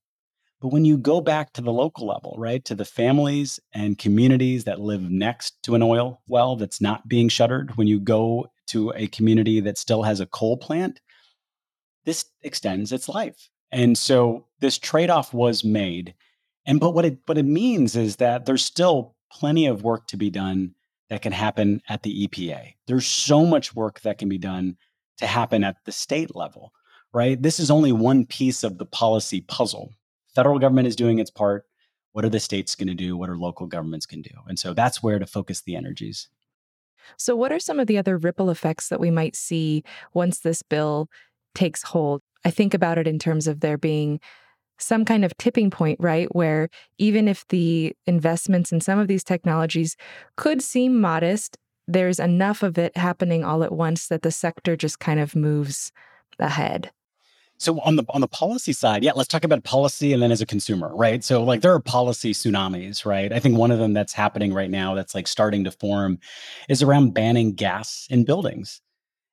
[0.62, 4.64] But when you go back to the local level, right, to the families and communities
[4.66, 8.94] that live next to an oil well that's not being shuttered, when you go to
[8.96, 11.02] a community that still has a coal plant,
[12.06, 13.50] this extends its life.
[13.72, 16.14] And so this trade-off was made.
[16.68, 20.18] And but what it what it means is that there's still plenty of work to
[20.18, 20.76] be done
[21.10, 22.76] that can happen at the EPA.
[22.86, 24.78] There's so much work that can be done
[25.18, 26.72] to happen at the state level,
[27.14, 27.42] right?
[27.42, 29.92] This is only one piece of the policy puzzle
[30.36, 31.66] federal government is doing its part.
[32.14, 33.16] What are the states going to do?
[33.16, 34.36] What are local governments to do?
[34.48, 36.28] And so that's where to focus the energies.
[37.18, 40.62] So, what are some of the other ripple effects that we might see once this
[40.62, 41.10] bill
[41.56, 42.22] takes hold?
[42.46, 44.20] I think about it in terms of there being
[44.78, 46.34] some kind of tipping point, right?
[46.36, 49.96] Where even if the investments in some of these technologies
[50.38, 55.00] could seem modest, there's enough of it happening all at once that the sector just
[55.00, 55.92] kind of moves
[56.40, 56.92] ahead.
[57.62, 60.42] So on the on the policy side, yeah, let's talk about policy and then as
[60.42, 61.24] a consumer, right?
[61.24, 63.32] So like there are policy tsunamis, right?
[63.32, 66.20] I think one of them that's happening right now that's like starting to form
[66.70, 68.82] is around banning gas in buildings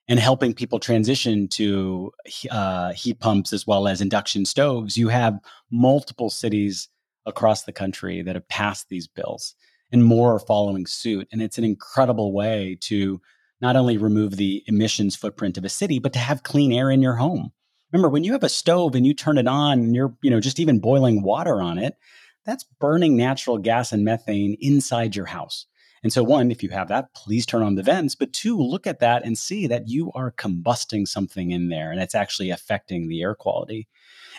[0.09, 2.12] and helping people transition to
[2.51, 4.97] uh, heat pumps as well as induction stoves.
[4.97, 5.39] You have
[5.70, 6.89] multiple cities
[7.26, 9.55] across the country that have passed these bills.
[9.93, 11.29] and more are following suit.
[11.33, 13.20] And it's an incredible way to
[13.61, 17.03] not only remove the emissions footprint of a city, but to have clean air in
[17.03, 17.53] your home.
[17.93, 20.41] Remember, when you have a stove and you turn it on and you're, you know,
[20.41, 21.97] just even boiling water on it,
[22.45, 25.66] that's burning natural gas and methane inside your house.
[26.03, 28.14] And so, one, if you have that, please turn on the vents.
[28.14, 32.01] But two, look at that and see that you are combusting something in there and
[32.01, 33.89] it's actually affecting the air quality.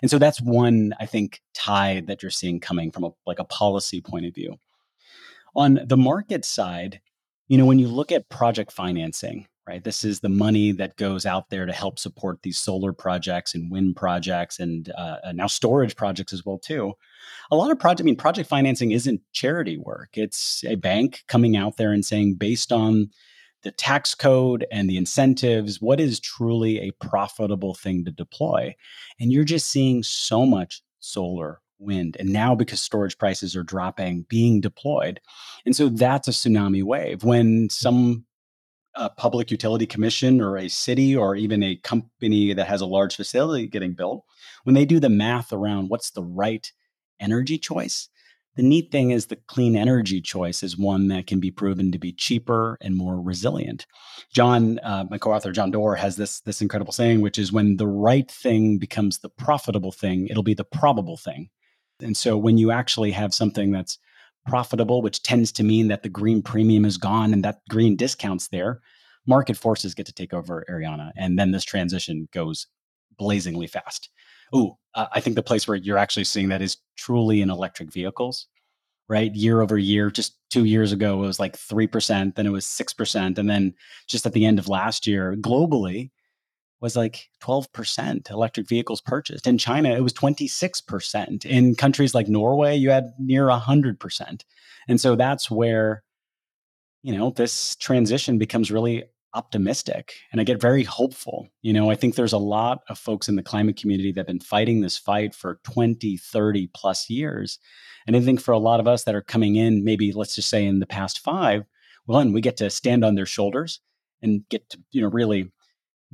[0.01, 3.43] And so that's one, I think, tide that you're seeing coming from a, like a
[3.43, 4.57] policy point of view.
[5.55, 7.01] On the market side,
[7.47, 11.25] you know, when you look at project financing, right, this is the money that goes
[11.25, 15.95] out there to help support these solar projects and wind projects and uh, now storage
[15.95, 16.93] projects as well too.
[17.51, 20.09] A lot of project, I mean, project financing isn't charity work.
[20.13, 23.09] It's a bank coming out there and saying, based on
[23.61, 28.75] the tax code and the incentives, what is truly a profitable thing to deploy?
[29.19, 34.25] And you're just seeing so much solar, wind, and now because storage prices are dropping,
[34.29, 35.19] being deployed.
[35.65, 37.23] And so that's a tsunami wave.
[37.23, 38.25] When some
[38.95, 43.15] uh, public utility commission or a city or even a company that has a large
[43.15, 44.25] facility getting built,
[44.63, 46.71] when they do the math around what's the right
[47.19, 48.09] energy choice,
[48.55, 51.97] the neat thing is the clean energy choice is one that can be proven to
[51.97, 53.85] be cheaper and more resilient.
[54.33, 57.87] John, uh, my co-author John Doerr, has this this incredible saying, which is when the
[57.87, 61.49] right thing becomes the profitable thing, it'll be the probable thing.
[62.01, 63.97] And so when you actually have something that's
[64.47, 68.47] profitable, which tends to mean that the green premium is gone and that green discounts
[68.47, 68.81] there,
[69.27, 72.67] market forces get to take over Ariana, and then this transition goes
[73.17, 74.09] blazingly fast.
[74.55, 77.91] Ooh, uh, I think the place where you're actually seeing that is truly in electric
[77.91, 78.47] vehicles,
[79.07, 79.33] right?
[79.35, 83.37] Year over year, just two years ago, it was like 3%, then it was 6%.
[83.37, 83.73] And then
[84.07, 86.09] just at the end of last year, globally,
[86.81, 89.47] was like 12% electric vehicles purchased.
[89.47, 91.45] In China, it was 26%.
[91.45, 94.41] In countries like Norway, you had near 100%.
[94.87, 96.03] And so that's where,
[97.03, 99.03] you know, this transition becomes really
[99.33, 101.47] optimistic and I get very hopeful.
[101.61, 104.27] You know, I think there's a lot of folks in the climate community that have
[104.27, 107.59] been fighting this fight for 20, 30 plus years.
[108.07, 110.49] And I think for a lot of us that are coming in, maybe let's just
[110.49, 111.63] say in the past five,
[112.07, 113.81] well, and we get to stand on their shoulders
[114.21, 115.51] and get to, you know, really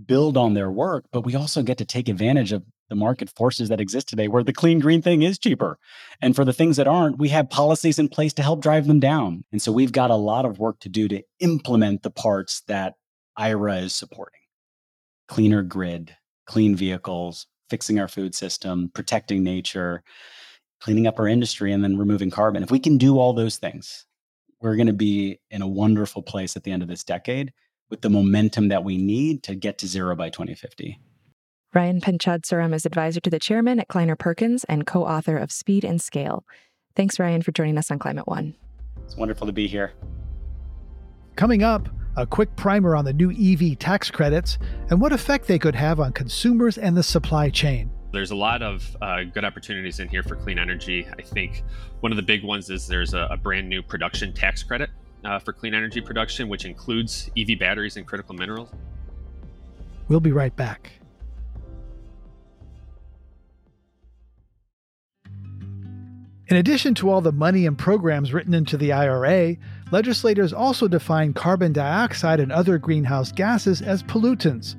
[0.03, 3.69] build on their work, but we also get to take advantage of the market forces
[3.69, 5.79] that exist today where the clean green thing is cheaper.
[6.21, 8.99] And for the things that aren't, we have policies in place to help drive them
[8.99, 9.43] down.
[9.51, 12.95] And so we've got a lot of work to do to implement the parts that
[13.37, 14.39] IRA is supporting
[15.27, 16.15] cleaner grid,
[16.45, 20.03] clean vehicles, fixing our food system, protecting nature,
[20.79, 22.61] cleaning up our industry, and then removing carbon.
[22.61, 24.05] If we can do all those things,
[24.61, 27.53] we're going to be in a wonderful place at the end of this decade
[27.89, 30.99] with the momentum that we need to get to zero by 2050.
[31.73, 35.83] Ryan Panchadsaram is advisor to the chairman at Kleiner Perkins and co author of Speed
[35.83, 36.45] and Scale.
[36.95, 38.55] Thanks, Ryan, for joining us on Climate One.
[39.03, 39.91] It's wonderful to be here.
[41.35, 44.57] Coming up, a quick primer on the new EV tax credits
[44.89, 47.91] and what effect they could have on consumers and the supply chain.
[48.13, 51.05] There's a lot of uh, good opportunities in here for clean energy.
[51.19, 51.63] I think
[51.99, 54.89] one of the big ones is there's a, a brand new production tax credit
[55.25, 58.69] uh, for clean energy production, which includes EV batteries and critical minerals.
[60.07, 60.91] We'll be right back.
[66.47, 69.57] In addition to all the money and programs written into the IRA,
[69.91, 74.75] legislators also define carbon dioxide and other greenhouse gases as pollutants.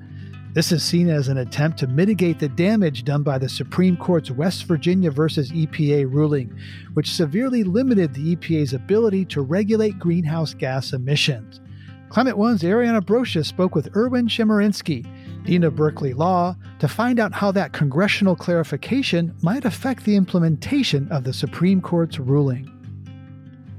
[0.56, 4.30] This is seen as an attempt to mitigate the damage done by the Supreme Court's
[4.30, 6.58] West Virginia versus EPA ruling,
[6.94, 11.60] which severely limited the EPA's ability to regulate greenhouse gas emissions.
[12.08, 15.06] Climate One's Ariana Brocious spoke with Erwin Chemerinsky,
[15.44, 21.06] Dean of Berkeley Law, to find out how that congressional clarification might affect the implementation
[21.12, 22.72] of the Supreme Court's ruling.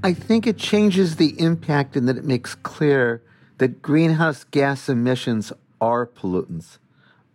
[0.04, 3.20] I think it changes the impact in that it makes clear
[3.56, 6.78] that greenhouse gas emissions are pollutants.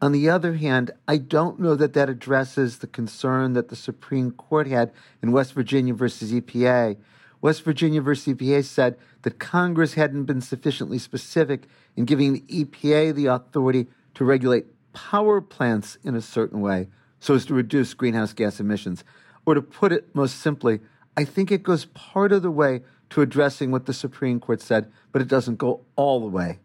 [0.01, 4.31] On the other hand, I don't know that that addresses the concern that the Supreme
[4.31, 4.91] Court had
[5.21, 6.97] in West Virginia versus EPA.
[7.41, 13.15] West Virginia versus EPA said that Congress hadn't been sufficiently specific in giving the EPA
[13.15, 16.89] the authority to regulate power plants in a certain way
[17.19, 19.05] so as to reduce greenhouse gas emissions.
[19.45, 20.81] Or to put it most simply,
[21.15, 22.81] I think it goes part of the way
[23.11, 26.59] to addressing what the Supreme Court said, but it doesn't go all the way.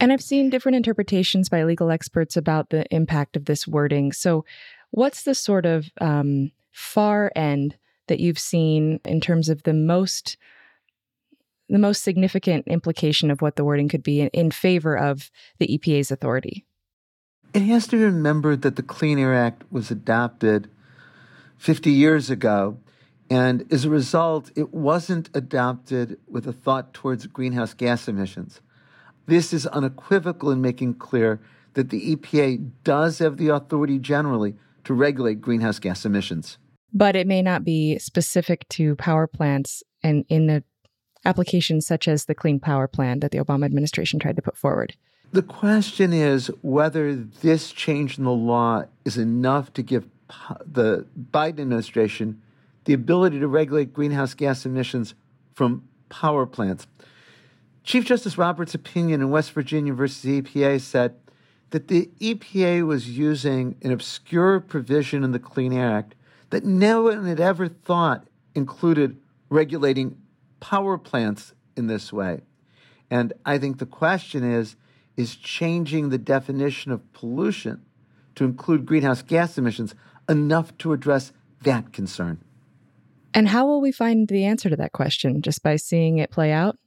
[0.00, 4.12] And I've seen different interpretations by legal experts about the impact of this wording.
[4.12, 4.46] So,
[4.90, 7.76] what's the sort of um, far end
[8.08, 10.36] that you've seen in terms of the most
[11.68, 15.68] the most significant implication of what the wording could be in, in favor of the
[15.68, 16.66] EPA's authority?
[17.54, 20.68] It has to be remembered that the Clean Air Act was adopted
[21.58, 22.78] 50 years ago,
[23.28, 28.60] And as a result, it wasn't adopted with a thought towards greenhouse gas emissions.
[29.30, 31.40] This is unequivocal in making clear
[31.74, 36.58] that the EPA does have the authority generally to regulate greenhouse gas emissions.
[36.92, 40.64] But it may not be specific to power plants and in the
[41.24, 44.96] applications such as the Clean Power Plan that the Obama administration tried to put forward.
[45.30, 50.08] The question is whether this change in the law is enough to give
[50.66, 52.42] the Biden administration
[52.84, 55.14] the ability to regulate greenhouse gas emissions
[55.54, 56.88] from power plants.
[57.82, 61.14] Chief Justice Roberts' opinion in West Virginia versus EPA said
[61.70, 66.14] that the EPA was using an obscure provision in the Clean Air Act
[66.50, 69.18] that no one had ever thought included
[69.48, 70.16] regulating
[70.58, 72.42] power plants in this way.
[73.10, 74.76] And I think the question is
[75.16, 77.84] is changing the definition of pollution
[78.34, 79.94] to include greenhouse gas emissions
[80.28, 82.42] enough to address that concern?
[83.34, 85.42] And how will we find the answer to that question?
[85.42, 86.78] Just by seeing it play out?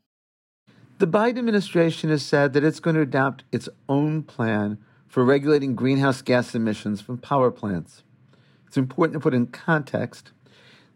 [0.99, 4.77] The Biden administration has said that it's going to adopt its own plan
[5.07, 8.03] for regulating greenhouse gas emissions from power plants.
[8.67, 10.31] It's important to put in context.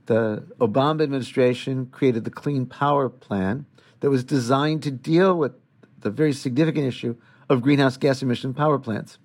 [0.05, 3.65] The Obama administration created the Clean Power Plan
[3.99, 5.53] that was designed to deal with
[5.99, 7.15] the very significant issue
[7.49, 9.17] of greenhouse gas emission power plants.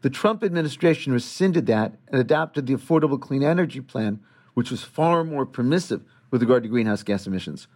[0.00, 4.20] The Trump administration rescinded that and adopted the Affordable Clean Energy Plan,
[4.54, 7.68] which was far more permissive with regard to greenhouse gas emissions.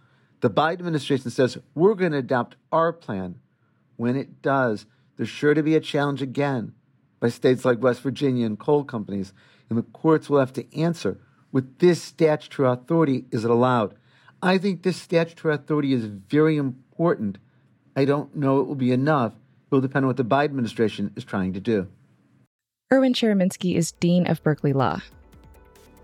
[0.43, 3.35] The Biden administration says we're going to adopt our plan.
[3.95, 4.85] When it does,
[5.15, 6.73] there's sure to be a challenge again
[7.21, 9.31] by states like West Virginia and coal companies,
[9.69, 11.17] and the courts will have to answer
[11.53, 13.95] with this statutory authority is it allowed.
[14.41, 17.37] I think this statutory authority is very important.
[17.95, 19.31] I don't know it will be enough.
[19.31, 21.87] It will depend on what the Biden administration is trying to do.
[22.91, 25.03] Erwin Chemerinsky is Dean of Berkeley Law.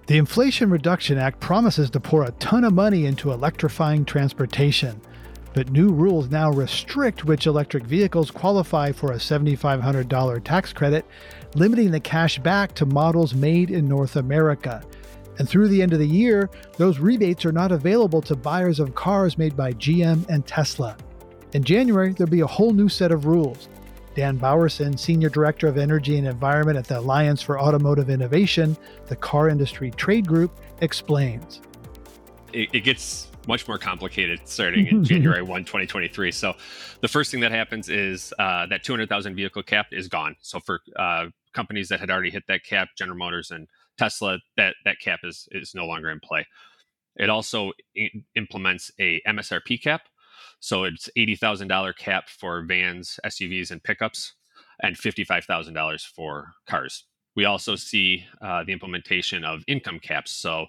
[0.10, 4.99] The Inflation Reduction Act promises to pour a ton of money into electrifying transportation,
[5.53, 11.05] but new rules now restrict which electric vehicles qualify for a $7,500 tax credit,
[11.53, 14.84] limiting the cash back to models made in North America.
[15.38, 18.95] And through the end of the year, those rebates are not available to buyers of
[18.95, 20.97] cars made by GM and Tesla.
[21.53, 23.70] In January, there'll be a whole new set of rules.
[24.20, 28.76] Dan Bowerson, Senior Director of Energy and Environment at the Alliance for Automotive Innovation,
[29.07, 31.61] the car industry trade group, explains.
[32.51, 36.34] It, it gets much more complicated starting in January 1, 2023.
[36.34, 36.53] So,
[36.99, 40.36] the first thing that happens is uh, that 200,000 vehicle cap is gone.
[40.41, 44.76] So, for uh, companies that had already hit that cap, General Motors and Tesla, that,
[44.84, 46.45] that cap is, is no longer in play.
[47.15, 50.01] It also I- implements a MSRP cap,
[50.60, 54.34] so it's $80,000 cap for vans, SUVs, and pickups,
[54.82, 57.05] and $55,000 for cars.
[57.36, 60.32] We also see uh, the implementation of income caps.
[60.32, 60.66] So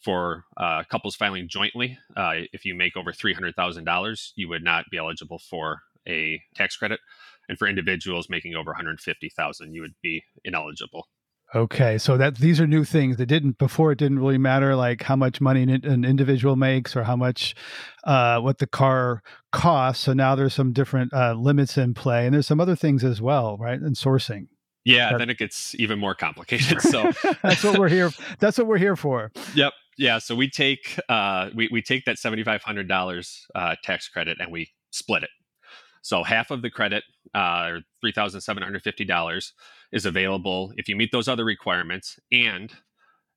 [0.00, 4.98] for uh, couples filing jointly, uh, if you make over $300,000, you would not be
[4.98, 7.00] eligible for a tax credit.
[7.48, 11.08] And for individuals making over 150,000, you would be ineligible.
[11.54, 13.92] Okay, so that these are new things that didn't before.
[13.92, 17.54] It didn't really matter like how much money an, individual makes or how much
[18.02, 20.02] uh, what the car costs.
[20.04, 23.22] So now there's some different uh, limits in play, and there's some other things as
[23.22, 23.80] well, right?
[23.80, 24.48] And sourcing.
[24.84, 26.78] Yeah, that, then it gets even more complicated.
[26.82, 28.10] So that's what we're here.
[28.40, 29.30] That's what we're here for.
[29.54, 29.72] Yep.
[29.96, 30.18] Yeah.
[30.18, 34.38] So we take uh, we we take that seventy five hundred dollars uh, tax credit
[34.40, 35.30] and we split it.
[36.02, 39.54] So half of the credit, uh, three thousand seven hundred fifty dollars,
[39.94, 42.70] is available if you meet those other requirements, and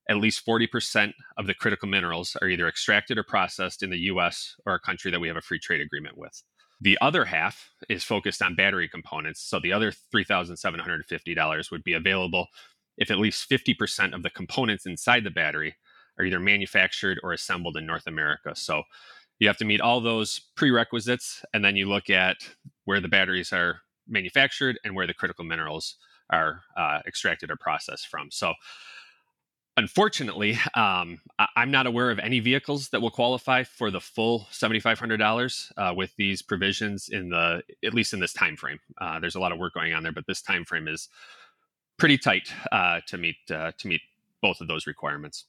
[0.09, 3.99] at least forty percent of the critical minerals are either extracted or processed in the
[4.11, 4.55] U.S.
[4.65, 6.43] or a country that we have a free trade agreement with.
[6.81, 9.41] The other half is focused on battery components.
[9.41, 12.47] So the other three thousand seven hundred fifty dollars would be available
[12.97, 15.75] if at least fifty percent of the components inside the battery
[16.17, 18.55] are either manufactured or assembled in North America.
[18.55, 18.83] So
[19.39, 22.37] you have to meet all those prerequisites and then you look at
[22.85, 25.97] where the batteries are manufactured and where the critical minerals
[26.29, 28.31] are uh, extracted or processed from.
[28.31, 28.53] So
[29.75, 34.47] unfortunately um, I- am not aware of any vehicles that will qualify for the full
[34.51, 38.79] $7500 uh, with these provisions in the at least in this time frame.
[38.99, 41.09] Uh, there's a lot of work going on there but this time frame is
[41.97, 44.01] pretty tight uh, to meet uh, to meet
[44.41, 45.45] both of those requirements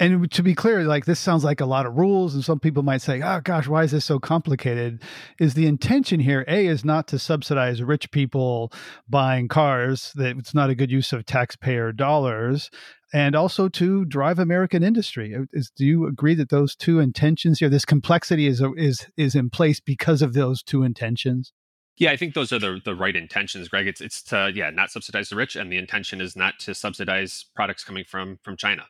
[0.00, 2.82] and to be clear, like this sounds like a lot of rules, and some people
[2.82, 5.02] might say, "Oh gosh, why is this so complicated?"
[5.38, 6.44] Is the intention here?
[6.48, 8.72] A is not to subsidize rich people
[9.08, 12.70] buying cars; that it's not a good use of taxpayer dollars,
[13.12, 15.34] and also to drive American industry.
[15.34, 19.34] Uh, is, do you agree that those two intentions here, this complexity, is is is
[19.34, 21.52] in place because of those two intentions?
[21.98, 23.86] Yeah, I think those are the the right intentions, Greg.
[23.86, 27.44] It's it's to yeah not subsidize the rich, and the intention is not to subsidize
[27.54, 28.86] products coming from from China.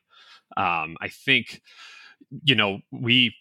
[0.57, 1.63] Um, I think
[2.43, 3.35] you know, we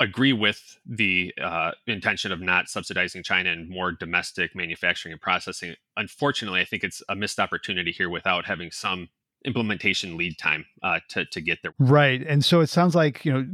[0.00, 5.74] agree with the uh, intention of not subsidizing China and more domestic manufacturing and processing.
[5.96, 9.08] Unfortunately, I think it's a missed opportunity here without having some
[9.44, 11.72] implementation lead time uh, to to get there.
[11.78, 13.46] Right, and so it sounds like you know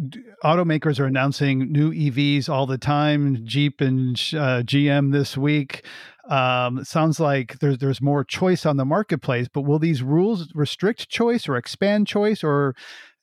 [0.43, 3.45] automakers are announcing new EVs all the time.
[3.47, 5.85] Jeep and uh, GM this week.
[6.29, 10.49] Um, it sounds like there's there's more choice on the marketplace, but will these rules
[10.55, 12.75] restrict choice or expand choice, or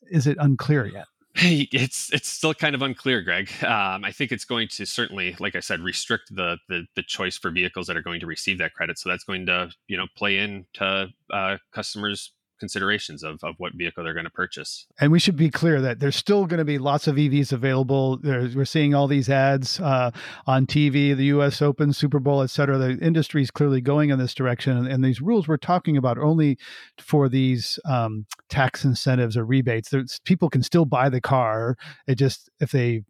[0.10, 1.08] is it unclear yet?
[1.34, 3.50] Hey, it's it's still kind of unclear, Greg.
[3.64, 7.38] Um, I think it's going to certainly, like I said, restrict the, the the choice
[7.38, 9.00] for vehicles that are going to receive that credit.
[9.00, 14.04] So that's going to you know play into uh, customers' considerations of, of what vehicle
[14.04, 14.86] they're going to purchase.
[15.00, 18.18] And we should be clear that there's still going to be lots of EVs available.
[18.18, 20.12] There's, we're seeing all these ads uh,
[20.46, 21.62] on TV, the U.S.
[21.62, 22.78] Open, Super Bowl, et cetera.
[22.78, 26.20] The industry is clearly going in this direction, and, and, these rules we're talking about
[26.20, 26.60] only
[27.00, 29.90] for these um, tax incentives or rebates.
[29.90, 31.76] There's, people can still buy the car.
[32.08, 33.02] It just if they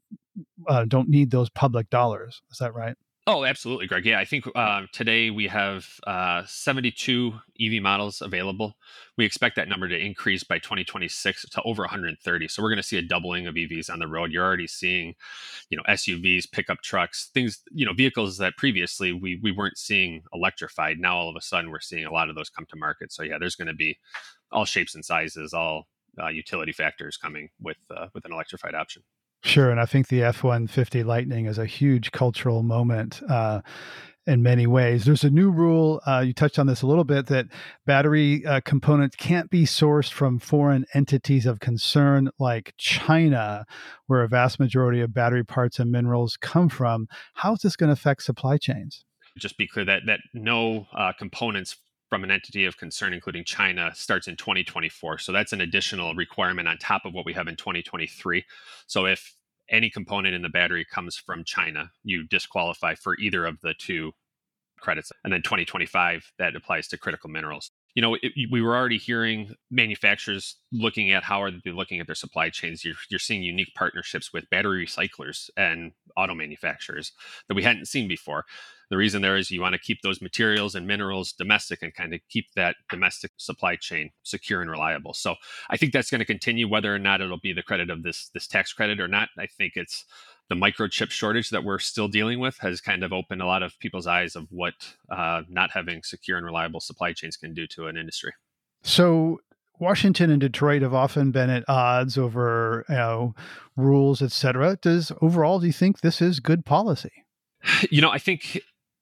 [0.70, 2.42] uh, don't need those public dollars.
[2.50, 2.96] Is that right?
[3.28, 4.06] Oh, absolutely, Greg.
[4.06, 8.76] Yeah, I think uh, today we have uh, 72 EV models available.
[9.16, 12.48] We expect that number to increase by 2026 to over 130.
[12.48, 14.32] So we're going to see a doubling of EVs on the road.
[14.32, 15.14] You're already seeing,
[15.70, 20.24] you know, SUVs, pickup trucks, things, you know, vehicles that previously we we weren't seeing
[20.34, 20.98] electrified.
[20.98, 23.14] Now all of a sudden we're seeing a lot of those come to market.
[23.14, 24.00] So yeah, there's going to be
[24.52, 25.88] all shapes and sizes, all
[26.22, 29.04] uh, utility factors coming with uh, with an electrified option.
[29.44, 33.22] Sure, and I think the F one fifty Lightning is a huge cultural moment.
[33.28, 33.62] Uh,
[34.28, 35.06] in many ways.
[35.06, 37.48] There's a new rule, uh, you touched on this a little bit, that
[37.86, 43.66] battery uh, components can't be sourced from foreign entities of concern like China,
[44.06, 47.08] where a vast majority of battery parts and minerals come from.
[47.34, 49.04] How is this going to affect supply chains?
[49.40, 51.78] Just be clear that, that no uh, components
[52.12, 55.18] from an entity of concern, including China, starts in 2024.
[55.20, 58.44] So that's an additional requirement on top of what we have in 2023.
[58.86, 59.34] So if
[59.70, 64.12] any component in the battery comes from China, you disqualify for either of the two
[64.82, 65.14] credits.
[65.24, 67.72] And then 2025, that applies to critical minerals.
[67.96, 72.08] You know, it, we were already hearing manufacturers looking at how are they looking at
[72.08, 72.84] their supply chains.
[72.84, 77.14] You're, you're seeing unique partnerships with battery recyclers and auto manufacturers
[77.48, 78.44] that we hadn't seen before.
[78.92, 82.14] The reason there is you want to keep those materials and minerals domestic and kind
[82.14, 85.14] of keep that domestic supply chain secure and reliable.
[85.14, 85.36] So
[85.70, 88.30] I think that's going to continue, whether or not it'll be the credit of this
[88.34, 89.30] this tax credit or not.
[89.40, 90.04] I think it's
[90.50, 93.80] the microchip shortage that we're still dealing with has kind of opened a lot of
[93.80, 94.74] people's eyes of what
[95.10, 98.34] uh, not having secure and reliable supply chains can do to an industry.
[98.84, 99.40] So
[99.80, 103.36] Washington and Detroit have often been at odds over you know,
[103.78, 104.76] rules, et cetera.
[104.76, 107.12] Does overall, do you think this is good policy?
[107.90, 108.60] You know, I think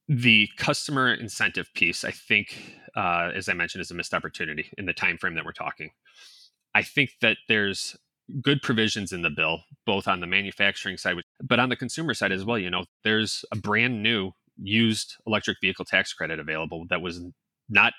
[0.10, 4.88] the customer incentive piece, I think, uh, as I mentioned, is a missed opportunity in
[4.88, 5.92] the time frame that we're talking.
[6.74, 7.96] I think that there's
[8.42, 12.32] good provisions in the bill, both on the manufacturing side, but on the consumer side
[12.32, 12.58] as well.
[12.58, 17.22] You know, there's a brand new used electric vehicle tax credit available that was
[17.70, 17.94] not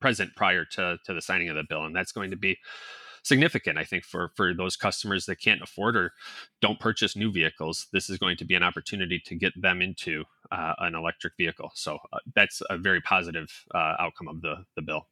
[0.00, 2.58] present prior to, to the signing of the bill, and that's going to be
[3.28, 6.12] significant, I think, for for those customers that can't afford or
[6.60, 7.86] don't purchase new vehicles.
[7.92, 11.70] This is going to be an opportunity to get them into uh, an electric vehicle.
[11.74, 15.06] So uh, that's a very positive uh, outcome of the the bill.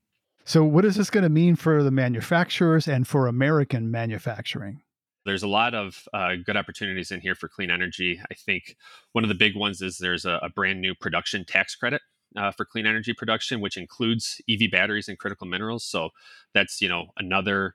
[0.44, 4.80] So, what is this going to mean for the manufacturers and for American manufacturing?
[5.24, 8.20] There's a lot of uh, good opportunities in here for clean energy.
[8.30, 8.76] I think
[9.10, 12.00] one of the big ones is there's a, a brand new production tax credit
[12.36, 15.84] uh, for clean energy production, which includes EV batteries and critical minerals.
[15.84, 16.10] So
[16.54, 17.74] that's you know another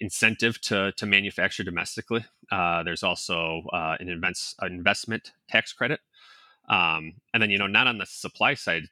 [0.00, 2.24] incentive to to manufacture domestically.
[2.50, 6.00] Uh, there's also uh, an invents, an investment tax credit,
[6.68, 8.84] um, and then you know not on the supply side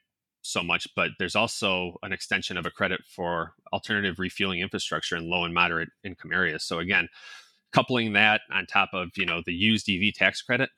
[0.43, 5.31] so much, but there's also an extension of a credit for alternative refueling infrastructure in
[5.31, 6.65] low and moderate income areas.
[6.65, 7.09] So again,
[7.73, 10.71] coupling that on top of you know the used EV tax credit,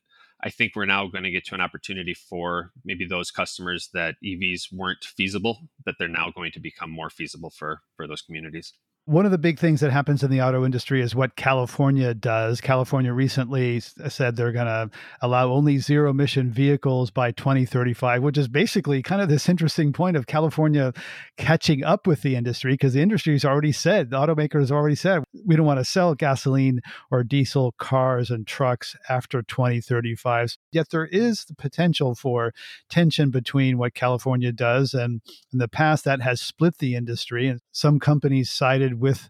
[0.43, 4.16] I think we're now going to get to an opportunity for maybe those customers that
[4.25, 8.75] EVs weren't feasible, that they're now going to become more feasible for for those communities.
[9.07, 12.62] One of the big things that happens in the auto industry is what California does.
[12.62, 14.88] California recently said they're going to
[15.20, 20.16] allow only zero emission vehicles by 2035, which is basically kind of this interesting point
[20.16, 20.94] of California
[21.36, 25.55] catching up with the industry because the industry's already said, the automakers already said, we
[25.55, 26.80] don't want to sell gasoline
[27.11, 30.57] or diesel cars and trucks after 2035.
[30.72, 32.55] Yet there is the potential for
[32.88, 35.20] tension between what California does and
[35.52, 39.28] in the past that has split the industry and some companies sided with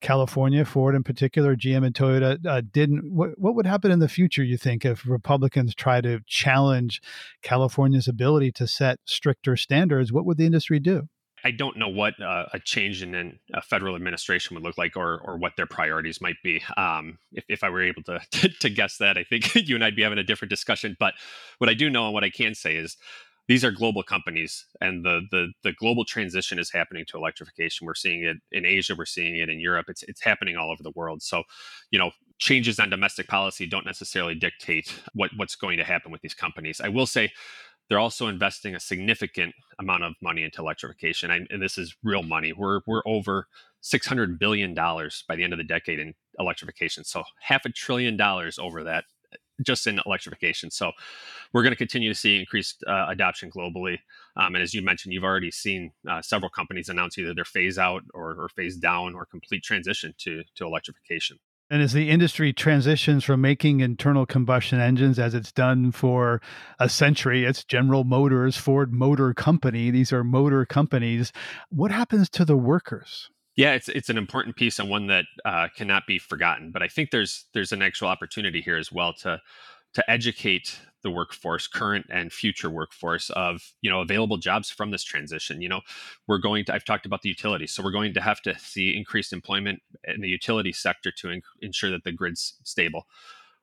[0.00, 3.12] California, Ford in particular, GM and Toyota uh, didn't.
[3.12, 7.02] What, what would happen in the future, you think, if Republicans try to challenge
[7.42, 10.12] California's ability to set stricter standards?
[10.12, 11.08] What would the industry do?
[11.42, 14.96] I don't know what uh, a change in an, a federal administration would look like
[14.96, 16.62] or, or what their priorities might be.
[16.76, 19.84] Um, if, if I were able to, to, to guess that, I think you and
[19.84, 20.96] I'd be having a different discussion.
[20.98, 21.14] But
[21.58, 22.96] what I do know and what I can say is
[23.50, 27.84] these are global companies and the, the the global transition is happening to electrification.
[27.84, 29.86] We're seeing it in asia we're seeing it in europe.
[29.88, 31.20] It's it's happening all over the world.
[31.20, 31.42] So
[31.90, 36.20] you know changes on domestic policy don't necessarily dictate what what's going to happen with
[36.20, 36.80] these companies.
[36.80, 37.32] I will say
[37.88, 41.32] they're also investing a significant amount of money into electrification.
[41.32, 42.52] And, and this is real money.
[42.52, 43.48] We're we're over
[43.80, 47.02] 600 billion dollars by the end of the decade in electrification.
[47.02, 49.06] So half a trillion dollars over that
[49.62, 50.70] just in electrification.
[50.70, 50.92] So
[51.52, 53.98] we're going to continue to see increased uh, adoption globally.
[54.36, 57.78] Um, and as you mentioned, you've already seen uh, several companies announce either their phase
[57.78, 61.38] out or, or phase down or complete transition to, to electrification.
[61.72, 66.42] And as the industry transitions from making internal combustion engines, as it's done for
[66.80, 69.92] a century, it's General Motors, Ford Motor Company.
[69.92, 71.32] These are motor companies.
[71.68, 73.30] What happens to the workers?
[73.56, 76.70] Yeah, it's it's an important piece and one that uh, cannot be forgotten.
[76.70, 79.40] But I think there's there's an actual opportunity here as well to
[79.94, 85.02] to educate the workforce, current and future workforce, of you know available jobs from this
[85.02, 85.60] transition.
[85.60, 85.80] You know,
[86.28, 86.74] we're going to.
[86.74, 90.20] I've talked about the utilities, so we're going to have to see increased employment in
[90.20, 93.06] the utility sector to ensure that the grid's stable.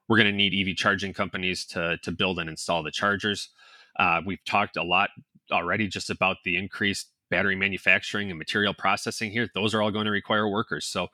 [0.07, 3.49] We're going to need EV charging companies to to build and install the chargers.
[3.97, 5.09] Uh, we've talked a lot
[5.51, 10.05] already just about the increased battery manufacturing and material processing here, those are all going
[10.05, 10.85] to require workers.
[10.85, 11.07] So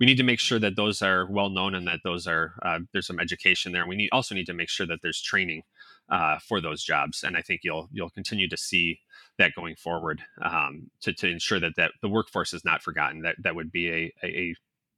[0.00, 2.80] we need to make sure that those are well known and that those are uh,
[2.92, 3.86] there's some education there.
[3.86, 5.62] We need also need to make sure that there's training
[6.08, 8.98] uh, for those jobs, and I think you'll you'll continue to see
[9.38, 13.20] that going forward um, to to ensure that that the workforce is not forgotten.
[13.22, 14.54] That that would be a a, a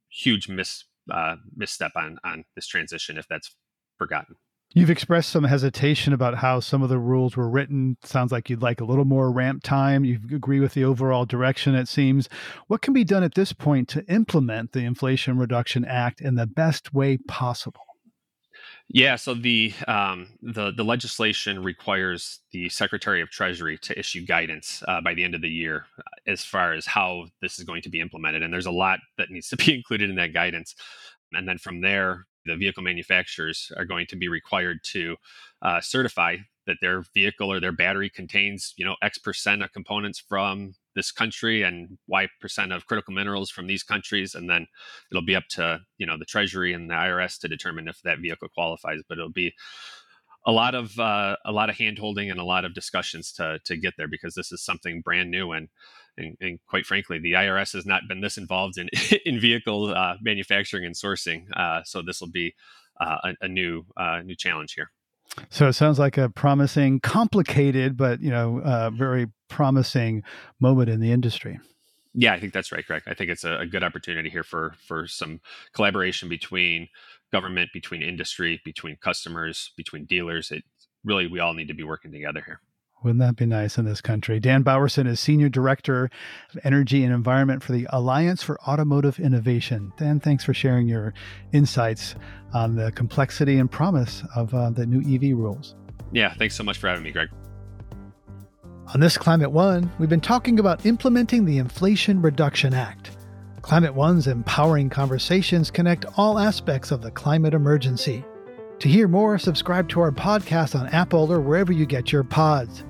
[0.09, 3.55] huge miss uh, misstep on on this transition if that's
[3.97, 4.35] forgotten.
[4.75, 7.95] You've expressed some hesitation about how some of the rules were written.
[8.03, 10.03] Sounds like you'd like a little more ramp time.
[10.03, 12.27] You agree with the overall direction, it seems.
[12.65, 16.47] What can be done at this point to implement the Inflation Reduction Act in the
[16.47, 17.81] best way possible?
[18.89, 24.83] Yeah, so the um, the the legislation requires the Secretary of Treasury to issue guidance
[24.87, 27.81] uh, by the end of the year uh, as far as how this is going
[27.83, 30.75] to be implemented, and there's a lot that needs to be included in that guidance.
[31.31, 35.15] And then from there, the vehicle manufacturers are going to be required to
[35.61, 40.19] uh, certify that their vehicle or their battery contains, you know, X percent of components
[40.19, 44.67] from this country and Y percent of critical minerals from these countries, and then
[45.11, 48.19] it'll be up to you know the Treasury and the IRS to determine if that
[48.19, 49.01] vehicle qualifies.
[49.07, 49.53] But it'll be
[50.45, 53.77] a lot of uh, a lot of handholding and a lot of discussions to to
[53.77, 55.69] get there because this is something brand new and
[56.17, 58.89] and, and quite frankly, the IRS has not been this involved in
[59.25, 61.45] in vehicle uh, manufacturing and sourcing.
[61.55, 62.55] Uh, so this will be
[62.99, 64.91] uh, a, a, new uh, new challenge here.
[65.49, 70.23] So it sounds like a promising, complicated, but you know, uh, very promising
[70.59, 71.59] moment in the industry.
[72.13, 73.01] Yeah, I think that's right, Greg.
[73.07, 75.41] I think it's a, a good opportunity here for for some
[75.73, 76.89] collaboration between
[77.31, 80.51] government, between industry, between customers, between dealers.
[80.51, 80.63] It
[81.03, 82.61] really we all need to be working together here.
[83.03, 84.39] Wouldn't that be nice in this country?
[84.39, 86.09] Dan Bowerson is Senior Director
[86.53, 89.91] of Energy and Environment for the Alliance for Automotive Innovation.
[89.97, 91.13] Dan, thanks for sharing your
[91.51, 92.15] insights
[92.53, 95.75] on the complexity and promise of uh, the new EV rules.
[96.13, 97.29] Yeah, thanks so much for having me, Greg.
[98.93, 103.17] On this Climate One, we've been talking about implementing the Inflation Reduction Act.
[103.61, 108.23] Climate One's empowering conversations connect all aspects of the climate emergency.
[108.79, 112.83] To hear more, subscribe to our podcast on Apple or wherever you get your pods.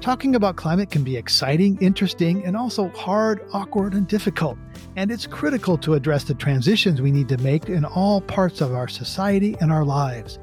[0.00, 4.56] Talking about climate can be exciting, interesting, and also hard, awkward, and difficult.
[4.96, 8.72] And it's critical to address the transitions we need to make in all parts of
[8.72, 10.38] our society and our lives.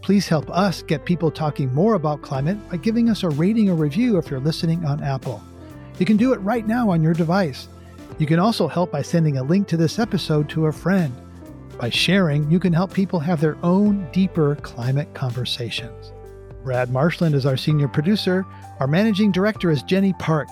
[0.00, 3.74] Please help us get people talking more about climate by giving us a rating or
[3.74, 5.42] review if you're listening on Apple.
[5.98, 7.68] You can do it right now on your device.
[8.18, 11.14] You can also help by sending a link to this episode to a friend.
[11.78, 16.12] By sharing, you can help people have their own deeper climate conversations.
[16.66, 18.44] Brad Marshland is our senior producer.
[18.80, 20.48] Our managing director is Jenny Park.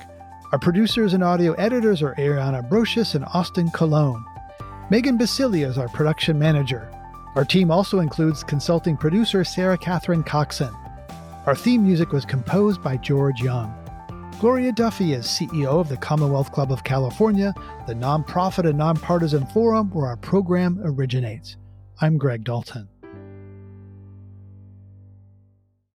[0.53, 4.25] Our producers and audio editors are Ariana Brocious and Austin Colon.
[4.91, 6.89] Megan Biscieglia is our production manager.
[7.35, 10.73] Our team also includes consulting producer Sarah Catherine Coxon.
[11.47, 13.75] Our theme music was composed by George Young.
[14.39, 17.53] Gloria Duffy is CEO of the Commonwealth Club of California,
[17.89, 21.57] the nonprofit and nonpartisan forum where our program originates.
[22.01, 22.89] I'm Greg Dalton.